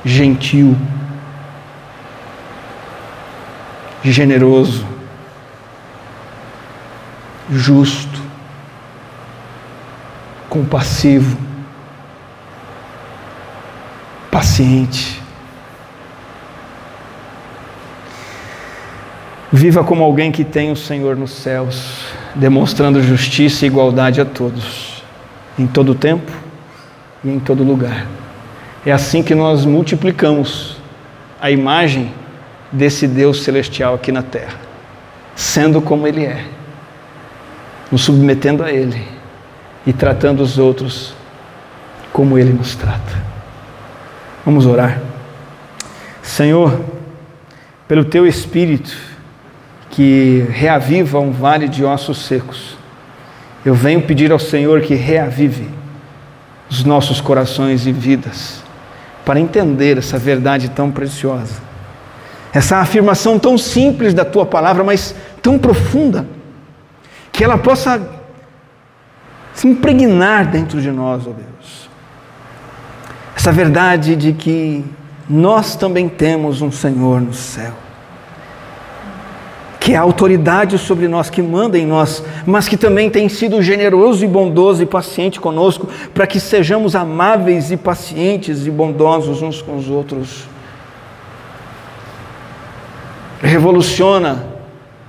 gentil, 0.04 0.76
generoso, 4.04 4.86
justo, 7.50 8.20
compassivo 10.50 11.38
paciente. 14.30 15.22
Viva 19.52 19.84
como 19.84 20.04
alguém 20.04 20.32
que 20.32 20.46
tem 20.46 20.72
o 20.72 20.76
Senhor 20.76 21.18
nos 21.18 21.32
céus, 21.32 22.06
demonstrando 22.34 23.04
justiça 23.04 23.66
e 23.66 23.68
igualdade 23.68 24.22
a 24.22 24.26
todos, 24.26 25.04
em 25.60 25.68
todo 25.68 25.94
tempo 25.94 26.32
e 27.24 27.30
em 27.30 27.40
todo 27.40 27.64
lugar. 27.64 28.08
É 28.86 28.92
assim 28.92 29.22
que 29.22 29.36
nós 29.36 29.66
multiplicamos 29.66 30.78
a 31.40 31.52
imagem 31.52 32.14
desse 32.72 33.08
Deus 33.08 33.44
celestial 33.44 33.96
aqui 33.96 34.12
na 34.12 34.24
terra, 34.24 34.56
sendo 35.36 35.82
como 35.82 36.08
Ele 36.08 36.26
é, 36.26 36.46
nos 37.92 38.04
submetendo 38.04 38.64
a 38.64 38.72
Ele 38.72 39.06
e 39.86 39.92
tratando 39.92 40.42
os 40.42 40.58
outros 40.58 41.14
como 42.14 42.38
Ele 42.38 42.54
nos 42.54 42.76
trata. 42.76 43.22
Vamos 44.46 44.66
orar. 44.66 45.02
Senhor, 46.22 46.80
pelo 47.88 48.06
teu 48.06 48.26
Espírito 48.26 48.96
que 49.90 50.46
reaviva 50.50 51.20
um 51.20 51.32
vale 51.32 51.68
de 51.68 51.84
ossos 51.84 52.26
secos, 52.26 52.78
eu 53.66 53.76
venho 53.76 54.02
pedir 54.02 54.32
ao 54.32 54.40
Senhor 54.40 54.82
que 54.82 54.96
reavive 54.96 55.70
os 56.70 56.84
nossos 56.86 57.20
corações 57.20 57.86
e 57.86 57.92
vidas 57.92 58.64
para 59.26 59.40
entender 59.40 59.98
essa 59.98 60.18
verdade 60.18 60.70
tão 60.70 60.90
preciosa, 60.90 61.62
essa 62.54 62.78
afirmação 62.78 63.40
tão 63.40 63.58
simples 63.58 64.14
da 64.14 64.26
tua 64.26 64.46
palavra, 64.46 64.84
mas 64.84 65.16
tão 65.42 65.58
profunda, 65.58 66.28
que 67.32 67.44
ela 67.44 67.58
possa 67.58 68.02
se 69.54 69.68
impregnar 69.68 70.50
dentro 70.50 70.82
de 70.82 70.92
nós, 70.92 71.26
ó 71.26 71.30
oh 71.30 71.34
Deus 71.34 71.52
essa 73.42 73.52
verdade 73.52 74.16
de 74.16 74.34
que 74.34 74.86
nós 75.28 75.76
também 75.76 76.08
temos 76.08 76.62
um 76.62 76.72
Senhor 76.72 77.20
no 77.20 77.34
céu, 77.34 77.74
que 79.80 79.94
é 79.94 79.96
a 79.96 80.02
autoridade 80.02 80.78
sobre 80.78 81.08
nós, 81.08 81.28
que 81.28 81.42
manda 81.42 81.76
em 81.76 81.84
nós, 81.84 82.24
mas 82.46 82.68
que 82.68 82.78
também 82.78 83.10
tem 83.10 83.28
sido 83.28 83.60
generoso 83.60 84.24
e 84.24 84.28
bondoso 84.28 84.84
e 84.84 84.86
paciente 84.86 85.40
conosco, 85.40 85.90
para 86.14 86.28
que 86.28 86.40
sejamos 86.40 86.96
amáveis 86.96 87.72
e 87.72 87.78
pacientes 87.78 88.68
e 88.68 88.70
bondosos 88.70 89.42
uns 89.42 89.60
com 89.60 89.76
os 89.76 89.90
outros. 89.90 90.44
Revoluciona, 93.42 94.46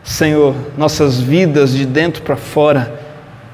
Senhor, 0.02 0.54
nossas 0.76 1.20
vidas 1.20 1.72
de 1.72 1.84
dentro 1.84 2.22
para 2.22 2.36
fora, 2.36 3.00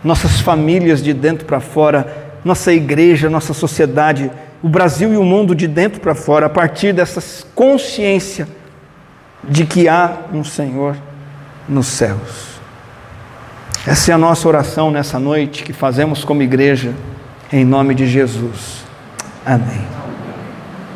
nossas 0.03 0.41
famílias 0.41 1.03
de 1.03 1.13
dentro 1.13 1.45
para 1.45 1.61
fora, 1.61 2.39
nossa 2.45 2.73
igreja, 2.73 3.29
nossa 3.29 3.53
sociedade 3.53 4.31
o 4.63 4.69
Brasil 4.69 5.13
e 5.13 5.17
o 5.17 5.23
mundo 5.23 5.55
de 5.55 5.69
dentro 5.69 6.01
para 6.01 6.15
fora, 6.15 6.47
a 6.47 6.51
partir 6.51 6.93
dessa 6.93 7.23
consciência 7.55 8.49
de 9.45 9.65
que 9.65 9.89
há 9.89 10.19
um 10.33 10.43
Senhor 10.43 10.97
nos 11.69 11.87
céus. 11.87 12.59
Essa 13.87 14.11
é 14.11 14.15
a 14.15 14.19
nossa 14.19 14.49
oração 14.49 14.91
nessa 14.91 15.19
noite 15.19 15.63
que 15.63 15.73
fazemos 15.73 16.25
como 16.25 16.43
igreja, 16.43 16.93
em 17.53 17.65
nome 17.65 17.95
de 17.95 18.07
Jesus. 18.07 18.85
Amém. 19.47 19.98